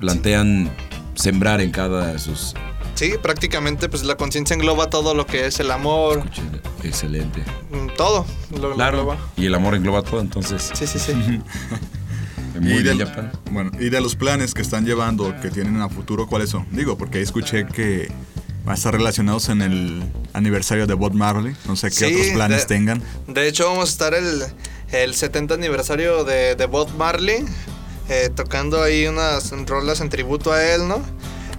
plantean 0.00 0.70
sembrar 1.14 1.60
en 1.60 1.70
cada 1.70 2.12
de 2.12 2.18
sus... 2.18 2.54
Sí, 2.94 3.14
prácticamente 3.22 3.88
pues 3.88 4.04
la 4.04 4.16
conciencia 4.16 4.54
engloba 4.54 4.90
todo 4.90 5.14
lo 5.14 5.26
que 5.26 5.46
es 5.46 5.58
el 5.60 5.70
amor, 5.70 6.22
Excelente. 6.84 7.42
mm, 7.70 7.96
todo 7.96 8.26
lo, 8.50 8.68
lo 8.68 8.74
Claro. 8.74 8.98
engloba. 9.00 9.18
Y 9.36 9.46
el 9.46 9.54
amor 9.54 9.74
engloba 9.74 10.02
todo, 10.02 10.20
entonces. 10.20 10.70
Sí, 10.74 10.86
sí, 10.86 10.98
sí. 10.98 11.12
Muy 12.62 12.74
y, 12.78 12.82
bien, 12.82 12.98
de, 12.98 13.06
Japan. 13.06 13.32
bueno, 13.50 13.70
y 13.78 13.90
de 13.90 14.00
los 14.00 14.14
planes 14.16 14.54
que 14.54 14.62
están 14.62 14.84
llevando, 14.86 15.34
que 15.40 15.50
tienen 15.50 15.80
a 15.80 15.88
futuro, 15.88 16.26
¿cuáles 16.26 16.50
son? 16.50 16.66
Digo, 16.70 16.96
porque 16.96 17.18
ahí 17.18 17.24
escuché 17.24 17.66
que 17.66 18.10
va 18.66 18.72
a 18.72 18.74
estar 18.76 18.92
relacionados 18.94 19.48
en 19.48 19.62
el 19.62 20.02
aniversario 20.32 20.86
de 20.86 20.94
Bob 20.94 21.12
Marley. 21.14 21.54
No 21.66 21.74
sé 21.76 21.88
qué 21.88 21.94
Sí, 21.96 22.04
otros 22.04 22.26
planes 22.28 22.60
de- 22.60 22.66
tengan. 22.66 23.02
De 23.26 23.48
hecho, 23.48 23.66
vamos 23.68 23.88
a 23.88 23.92
estar 23.92 24.14
el, 24.14 24.42
el 24.92 25.14
70 25.14 25.54
aniversario 25.54 26.24
de, 26.24 26.54
de 26.54 26.66
Bob 26.66 26.88
Marley, 26.96 27.44
eh, 28.08 28.30
tocando 28.34 28.82
ahí 28.82 29.06
unas 29.06 29.50
rolas 29.66 30.00
en 30.00 30.08
tributo 30.08 30.52
a 30.52 30.64
él, 30.64 30.86
¿no? 30.86 31.02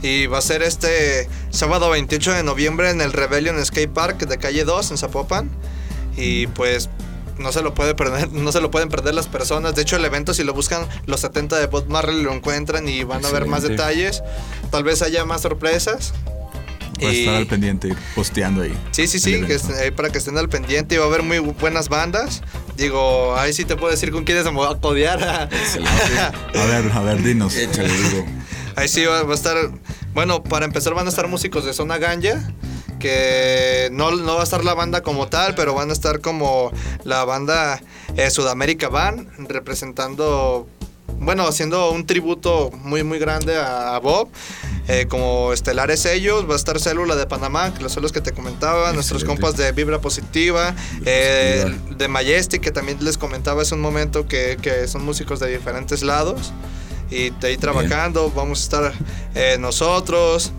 Y 0.02 0.28
va 0.28 0.38
a 0.38 0.42
ser 0.42 0.62
este 0.64 1.30
sábado 1.50 1.90
28 1.90 2.34
de 2.34 2.44
noviembre 2.44 2.90
en 2.90 3.00
el 3.02 3.14
Rebellion 3.14 3.64
Skate 3.66 3.90
Park 3.92 4.26
de 4.28 4.38
calle 4.38 4.64
2 4.66 4.92
en 4.92 4.98
Zapopan. 4.98 5.50
Y 6.18 6.48
pues 6.48 6.90
no 7.38 7.52
se 7.52 7.62
lo 7.62 7.74
puede 7.74 7.96
perder, 7.96 8.32
no 8.32 8.52
se 8.52 8.62
lo 8.62 8.70
pueden 8.72 8.90
perder 8.90 9.14
las 9.16 9.28
personas. 9.28 9.76
De 9.76 9.82
hecho, 9.82 9.96
el 9.96 10.06
evento, 10.06 10.34
si 10.34 10.44
lo 10.44 10.54
buscan, 10.54 10.88
los 11.06 11.20
70 11.22 11.58
de 11.60 11.68
Bob 11.68 11.88
Marley 11.90 12.22
lo 12.22 12.34
encuentran 12.34 12.88
y 12.88 13.04
van 13.04 13.26
a 13.26 13.30
ver 13.30 13.46
más 13.46 13.64
Excelente. 13.64 13.84
detalles. 13.84 14.24
Tal 14.72 14.84
vez 14.84 15.02
haya 15.02 15.26
más 15.26 15.42
sorpresas. 15.42 16.14
Va 17.04 17.10
a 17.10 17.14
Y- 17.14 17.20
estar 17.22 17.36
al 17.36 17.48
pendiente, 17.48 17.96
posteando 18.16 18.62
ahí. 18.62 18.74
Sí, 18.92 19.08
sí, 19.08 19.20
sí, 19.20 19.42
que 19.42 19.56
estén- 19.56 19.76
ahí 19.78 19.92
para 19.92 20.10
que 20.12 20.20
estén 20.20 20.38
al 20.38 20.48
pendiente 20.48 20.96
y 20.96 20.98
va 21.00 21.06
a 21.06 21.08
haber 21.08 21.24
muy 21.24 21.38
bu- 21.40 21.56
buenas 21.60 21.90
bandas. 21.90 22.44
Digo, 22.78 23.36
ahí 23.36 23.52
sí 23.52 23.66
te 23.66 23.76
puedo 23.76 23.92
decir 23.92 24.12
con 24.12 24.24
quiénes 24.24 24.46
me 24.46 24.52
voy 24.52 24.68
a 24.74 24.80
codear. 24.80 25.20
A 26.56 26.66
ver, 26.66 26.92
a 26.92 27.02
ver, 27.02 27.22
dinos. 27.24 27.56
Ahí 28.76 28.88
sí 28.88 29.06
va, 29.06 29.24
va 29.24 29.32
a 29.34 29.36
estar. 29.36 29.56
Bueno, 30.14 30.44
para 30.44 30.66
empezar 30.66 30.94
van 30.94 31.06
a 31.08 31.10
estar 31.10 31.28
músicos 31.28 31.66
de 31.66 31.74
Zona 31.74 31.98
Ganja. 31.98 32.52
Que 33.04 33.90
no, 33.92 34.12
no 34.12 34.36
va 34.36 34.40
a 34.40 34.44
estar 34.46 34.64
la 34.64 34.74
banda 34.74 35.04
como 35.04 35.28
tal, 35.28 35.56
pero 35.56 35.74
van 35.74 35.90
a 35.90 35.94
estar 35.94 36.22
como 36.22 36.72
la 37.04 37.26
banda 37.26 37.82
eh, 38.16 38.30
Sudamérica 38.30 38.88
Band, 38.88 39.28
representando, 39.50 40.70
bueno, 41.20 41.46
haciendo 41.46 41.92
un 41.92 42.06
tributo 42.06 42.72
muy, 42.72 43.04
muy 43.04 43.20
grande 43.20 43.58
a, 43.58 44.00
Bob. 44.00 44.30
Eh, 44.88 45.06
como 45.10 45.52
estelares 45.52 46.06
ellos, 46.06 46.50
va 46.50 46.54
a 46.54 46.56
estar 46.56 46.80
Célula 46.80 47.18
de 47.18 47.26
Panamá, 47.26 47.74
que 47.74 47.90
son 47.90 48.04
los 48.04 48.14
que 48.14 48.22
te 48.22 48.32
comentaba, 48.32 48.94
nuestros 48.94 49.26
compas 49.26 49.58
de 49.58 49.70
Vibra 49.74 50.00
Positiva, 50.00 50.74
eh, 51.06 51.78
de 51.98 52.08
Majestic, 52.08 52.62
que 52.62 52.72
también 52.72 53.00
les 53.02 53.18
comentaba 53.18 53.64
hace 53.64 53.76
un 53.76 53.82
momento 53.82 54.30
que, 54.30 54.58
que 54.62 54.88
son 54.88 55.04
músicos 55.04 55.42
de 55.42 55.52
diferentes 55.52 56.04
lados 56.04 56.54
y 57.14 57.30
de 57.30 57.48
ahí 57.48 57.58
trabajando. 57.58 58.32
Vamos 58.32 58.62
a 58.62 58.64
estar 58.64 58.94
eh, 59.36 59.58
nosotros, 59.60 60.52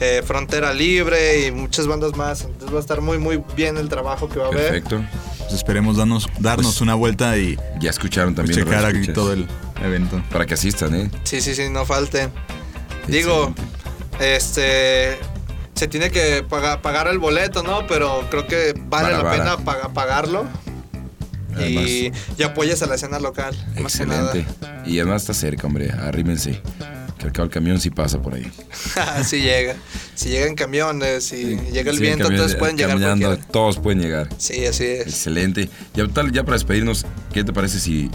eh, 0.00 0.22
Frontera 0.26 0.72
Libre 0.72 1.46
y 1.46 1.52
muchas 1.52 1.86
bandas 1.86 2.14
más. 2.16 2.42
Entonces 2.42 2.72
va 2.72 2.78
a 2.78 2.80
estar 2.80 3.00
muy, 3.00 3.18
muy 3.18 3.42
bien 3.56 3.76
el 3.78 3.88
trabajo 3.88 4.28
que 4.28 4.38
va 4.38 4.46
a 4.46 4.48
haber. 4.48 4.62
Perfecto. 4.72 5.02
Pues 5.38 5.52
esperemos 5.54 5.96
darnos, 5.96 6.28
darnos 6.38 6.80
una 6.80 6.94
vuelta 6.94 7.36
y 7.38 7.56
Ya 7.80 7.90
escucharon 7.90 8.34
también. 8.34 8.58
checar 8.58 8.84
aquí 8.84 9.08
todo 9.12 9.32
el 9.32 9.46
evento. 9.82 10.22
Para 10.30 10.44
que 10.46 10.54
asistan, 10.54 10.94
¿eh? 10.94 11.10
Sí, 11.24 11.40
sí, 11.40 11.54
sí, 11.54 11.68
no 11.70 11.84
falten. 11.86 12.30
Digo, 13.06 13.54
este. 14.20 15.18
Se 15.74 15.86
tiene 15.86 16.10
que 16.10 16.42
pagar, 16.42 16.82
pagar 16.82 17.06
el 17.06 17.18
boleto, 17.18 17.62
¿no? 17.62 17.86
Pero 17.86 18.26
creo 18.30 18.46
que 18.48 18.74
vale 18.76 19.12
Vara, 19.12 19.16
la 19.18 19.22
vara. 19.22 19.36
pena 19.38 19.56
paga- 19.64 19.92
pagarlo. 19.94 20.44
Y, 21.58 22.12
y 22.36 22.42
apoyas 22.44 22.82
a 22.82 22.86
la 22.86 22.94
escena 22.96 23.18
local. 23.18 23.54
Más 23.80 23.96
que 23.96 24.06
nada. 24.06 24.32
Excelente. 24.32 24.86
Y 24.86 24.98
además 25.00 25.22
está 25.22 25.34
cerca, 25.34 25.66
hombre. 25.66 25.90
Arrímense. 25.90 26.60
Que 27.18 27.26
al 27.26 27.32
cabo 27.32 27.46
el 27.46 27.50
camión 27.50 27.80
sí 27.80 27.90
pasa 27.90 28.22
por 28.22 28.34
ahí. 28.34 28.50
si 29.24 29.40
llega. 29.40 29.74
Si 30.14 30.28
llegan 30.28 30.54
camiones, 30.54 31.24
si 31.24 31.56
llega 31.72 31.90
el 31.90 31.96
Sí, 31.96 32.02
viento, 32.02 32.30
entonces 32.30 32.56
pueden 32.56 32.76
llegar. 32.76 33.38
Todos 33.50 33.78
pueden 33.78 34.00
llegar. 34.00 34.28
Sí, 34.38 34.64
así 34.66 34.84
es. 34.84 35.06
Excelente. 35.08 35.68
Ya, 35.94 36.06
tal, 36.08 36.30
ya 36.32 36.44
para 36.44 36.54
despedirnos, 36.54 37.06
¿qué 37.32 37.42
te 37.42 37.52
parece 37.52 37.80
si 37.80 38.10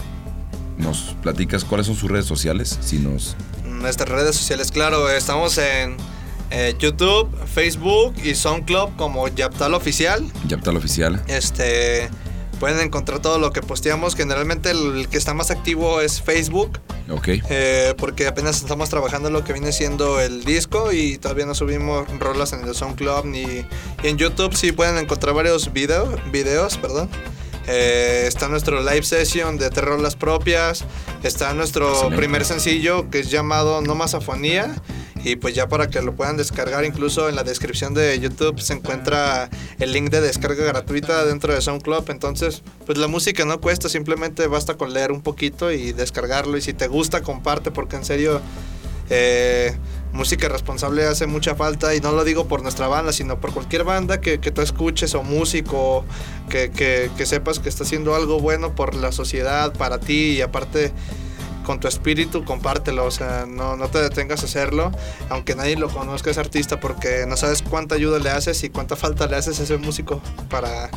nos 0.78 1.14
platicas 1.22 1.64
cuáles 1.64 1.86
son 1.86 1.96
sus 1.96 2.10
redes 2.10 2.26
sociales? 2.26 2.78
Si 2.82 2.98
nos. 2.98 3.36
Nuestras 3.64 4.08
redes 4.08 4.36
sociales, 4.36 4.70
claro, 4.70 5.10
estamos 5.10 5.58
en 5.58 5.96
eh, 6.50 6.74
YouTube, 6.78 7.28
Facebook 7.52 8.14
y 8.22 8.34
SoundCloud 8.34 8.90
como 8.96 9.28
Yaptal 9.28 9.74
Oficial. 9.74 10.24
Yaptal 10.48 10.76
Oficial. 10.76 11.22
Este, 11.26 12.08
pueden 12.60 12.80
encontrar 12.80 13.20
todo 13.20 13.38
lo 13.38 13.52
que 13.52 13.60
posteamos. 13.60 14.14
Generalmente 14.14 14.70
el 14.70 15.08
que 15.10 15.18
está 15.18 15.34
más 15.34 15.50
activo 15.50 16.00
es 16.00 16.22
Facebook. 16.22 16.78
Ok. 17.10 17.28
eh, 17.50 17.94
porque 17.98 18.26
apenas 18.26 18.56
estamos 18.56 18.88
trabajando 18.88 19.30
lo 19.30 19.44
que 19.44 19.52
viene 19.52 19.72
siendo 19.72 20.20
el 20.20 20.44
disco 20.44 20.92
y 20.92 21.18
todavía 21.18 21.44
no 21.46 21.54
subimos 21.54 22.08
rolas 22.18 22.52
en 22.52 22.66
el 22.66 22.74
SoundCloud 22.74 23.24
ni 23.24 23.42
y 23.42 23.66
en 24.02 24.16
YouTube 24.16 24.54
sí 24.54 24.72
pueden 24.72 24.96
encontrar 24.98 25.34
varios 25.34 25.72
videos, 25.72 26.18
videos, 26.32 26.76
perdón. 26.78 27.08
Eh, 27.66 28.24
está 28.26 28.48
nuestro 28.48 28.80
live 28.82 29.02
session 29.02 29.56
de 29.56 29.70
tres 29.70 29.84
rolas 29.86 30.16
propias. 30.16 30.84
Está 31.22 31.54
nuestro 31.54 32.10
primer 32.10 32.44
sencillo 32.44 33.08
que 33.10 33.20
es 33.20 33.30
llamado 33.30 33.80
No 33.80 33.94
más 33.94 34.14
afonía 34.14 34.74
Y 35.24 35.36
pues 35.36 35.54
ya 35.54 35.68
para 35.68 35.88
que 35.88 36.02
lo 36.02 36.14
puedan 36.14 36.36
descargar, 36.36 36.84
incluso 36.84 37.30
en 37.30 37.34
la 37.34 37.44
descripción 37.44 37.94
de 37.94 38.20
YouTube 38.20 38.60
se 38.60 38.74
encuentra 38.74 39.48
el 39.78 39.90
link 39.90 40.10
de 40.10 40.20
descarga 40.20 40.62
gratuita 40.64 41.24
dentro 41.24 41.54
de 41.54 41.62
SoundCloud. 41.62 42.10
Entonces, 42.10 42.62
pues 42.84 42.98
la 42.98 43.08
música 43.08 43.46
no 43.46 43.58
cuesta, 43.58 43.88
simplemente 43.88 44.46
basta 44.48 44.74
con 44.74 44.92
leer 44.92 45.12
un 45.12 45.22
poquito 45.22 45.72
y 45.72 45.92
descargarlo. 45.92 46.58
Y 46.58 46.60
si 46.60 46.74
te 46.74 46.88
gusta, 46.88 47.22
comparte, 47.22 47.70
porque 47.70 47.96
en 47.96 48.04
serio, 48.04 48.42
eh, 49.08 49.74
música 50.12 50.50
responsable 50.50 51.06
hace 51.06 51.26
mucha 51.26 51.54
falta. 51.54 51.94
Y 51.94 52.00
no 52.00 52.12
lo 52.12 52.22
digo 52.24 52.46
por 52.46 52.62
nuestra 52.62 52.86
banda, 52.86 53.10
sino 53.14 53.40
por 53.40 53.54
cualquier 53.54 53.84
banda 53.84 54.20
que, 54.20 54.40
que 54.40 54.50
tú 54.50 54.60
escuches 54.60 55.14
o 55.14 55.22
músico, 55.22 56.04
que, 56.50 56.70
que, 56.70 57.10
que 57.16 57.24
sepas 57.24 57.60
que 57.60 57.70
está 57.70 57.84
haciendo 57.84 58.14
algo 58.14 58.40
bueno 58.40 58.74
por 58.74 58.94
la 58.94 59.10
sociedad, 59.10 59.72
para 59.72 60.00
ti 60.00 60.32
y 60.32 60.42
aparte 60.42 60.92
con 61.64 61.80
tu 61.80 61.88
espíritu, 61.88 62.44
compártelo, 62.44 63.04
o 63.04 63.10
sea, 63.10 63.44
no, 63.48 63.76
no 63.76 63.88
te 63.88 63.98
detengas 64.00 64.42
a 64.42 64.46
hacerlo, 64.46 64.92
aunque 65.30 65.56
nadie 65.56 65.76
lo 65.76 65.88
conozca 65.88 66.30
ese 66.30 66.38
artista, 66.38 66.78
porque 66.78 67.24
no 67.26 67.36
sabes 67.36 67.62
cuánta 67.62 67.96
ayuda 67.96 68.20
le 68.20 68.30
haces 68.30 68.62
y 68.62 68.68
cuánta 68.70 68.94
falta 68.94 69.26
le 69.26 69.34
haces 69.36 69.58
a 69.58 69.64
ese 69.64 69.76
músico 69.78 70.20
para, 70.48 70.90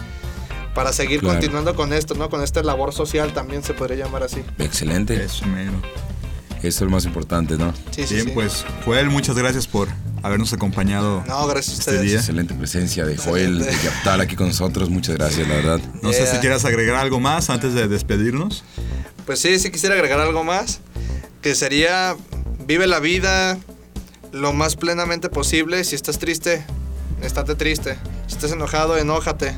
para 0.76 0.94
seguir 0.94 1.22
Claro. 1.22 1.36
continuando 1.36 1.76
con 1.76 1.92
esto, 1.94 2.14
¿no? 2.14 2.30
Con 2.30 2.44
esta 2.44 2.62
labor 2.62 2.94
social 2.94 3.34
también 3.34 3.64
se 3.64 3.74
podría 3.74 4.06
llamar 4.06 4.22
así. 4.24 4.44
Excelente. 4.60 5.24
Eso, 5.24 5.46
mero. 5.48 5.72
Eso 6.60 6.68
es 6.68 6.82
lo 6.82 6.90
más 6.90 7.06
importante, 7.06 7.58
¿no? 7.58 7.74
Sí, 7.92 8.08
sí, 8.08 8.16
Bien, 8.16 8.28
sí. 8.28 8.32
pues, 8.34 8.66
Joel, 8.86 9.10
muchas 9.10 9.36
gracias 9.38 9.68
por 9.68 9.88
habernos 10.24 10.52
acompañado 10.54 11.24
No, 11.28 11.46
gracias 11.48 11.76
a 11.78 11.80
este 11.80 11.92
ustedes. 11.92 12.02
día. 12.10 12.20
Excelente 12.20 12.54
presencia 12.56 13.06
de 13.06 13.16
Joel, 13.18 13.60
de. 13.60 13.72
Yaptal 13.84 14.22
aquí 14.22 14.36
con 14.36 14.48
nosotros. 14.48 14.90
Muchas 14.90 15.16
gracias, 15.16 15.48
la 15.48 15.56
verdad. 15.56 15.80
No 16.02 16.12
sé 16.12 16.26
si 16.26 16.38
quieras 16.38 16.66
agregar 16.66 16.96
algo 16.96 17.20
más 17.20 17.50
antes 17.50 17.74
de 17.74 17.88
despedirnos. 17.88 18.64
Pues 19.26 19.40
sí, 19.40 19.60
sí 19.60 19.70
quisiera 19.72 19.94
agregar 19.96 20.20
algo 20.20 20.44
más, 20.44 20.80
que 21.42 21.54
sería 21.54 22.16
vive 22.66 22.88
la 22.88 23.00
vida 23.00 23.58
lo 24.32 24.54
más 24.54 24.76
plenamente 24.76 25.30
posible. 25.30 25.84
Si 25.84 25.96
estás 25.96 26.18
triste, 26.18 26.66
estate 27.22 27.56
triste. 27.56 27.98
Si 28.28 28.36
estás 28.36 28.52
enojado, 28.52 28.98
enójate. 28.98 29.54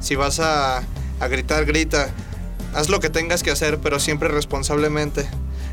Si 0.00 0.14
vas 0.16 0.40
a, 0.40 0.78
a 1.20 1.28
gritar, 1.28 1.64
grita. 1.66 2.08
Haz 2.74 2.88
lo 2.88 3.00
que 3.00 3.10
tengas 3.10 3.42
que 3.42 3.50
hacer, 3.50 3.78
pero 3.78 3.98
siempre 3.98 4.28
responsablemente. 4.28 5.26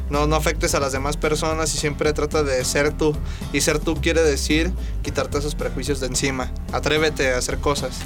No, 0.09 0.27
no 0.27 0.35
afectes 0.35 0.75
a 0.75 0.79
las 0.79 0.91
demás 0.91 1.17
personas 1.17 1.73
y 1.73 1.77
siempre 1.77 2.13
trata 2.13 2.43
de 2.43 2.63
ser 2.63 2.93
tú. 2.93 3.15
Y 3.53 3.61
ser 3.61 3.79
tú 3.79 3.95
quiere 4.01 4.21
decir 4.21 4.71
quitarte 5.01 5.37
esos 5.39 5.55
prejuicios 5.55 5.99
de 5.99 6.07
encima. 6.07 6.51
Atrévete 6.71 7.33
a 7.33 7.37
hacer 7.39 7.57
cosas. 7.57 7.97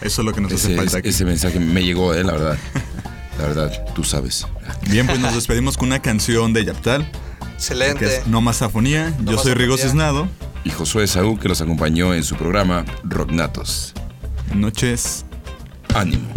Eso 0.00 0.22
es 0.22 0.26
lo 0.26 0.32
que 0.32 0.40
nos 0.40 0.52
Ese, 0.52 0.68
hace 0.68 0.76
falta 0.76 0.98
aquí. 0.98 1.08
ese 1.08 1.24
mensaje 1.24 1.58
me 1.60 1.82
llegó, 1.82 2.14
eh, 2.14 2.22
la 2.24 2.32
verdad. 2.32 2.58
La 3.38 3.46
verdad, 3.46 3.84
tú 3.94 4.02
sabes. 4.04 4.46
Bien, 4.88 5.06
pues 5.06 5.18
nos 5.18 5.34
despedimos 5.34 5.76
con 5.76 5.88
una 5.88 6.00
canción 6.00 6.52
de 6.54 6.64
Yaptal, 6.64 7.10
que 7.10 7.46
Excelente. 7.54 8.16
es 8.18 8.26
No 8.26 8.40
Más 8.40 8.62
Afonía. 8.62 9.10
No 9.18 9.32
Yo 9.32 9.36
Más 9.36 9.42
soy 9.42 9.52
Rigo 9.54 9.74
Afonía. 9.74 9.90
Cisnado. 9.90 10.28
Y 10.64 10.70
Josué 10.70 11.06
Saúl, 11.06 11.38
que 11.38 11.48
los 11.48 11.60
acompañó 11.60 12.14
en 12.14 12.24
su 12.24 12.34
programa 12.36 12.84
Rocknatos. 13.04 13.92
Noches. 14.54 15.24
Ánimo. 15.94 16.28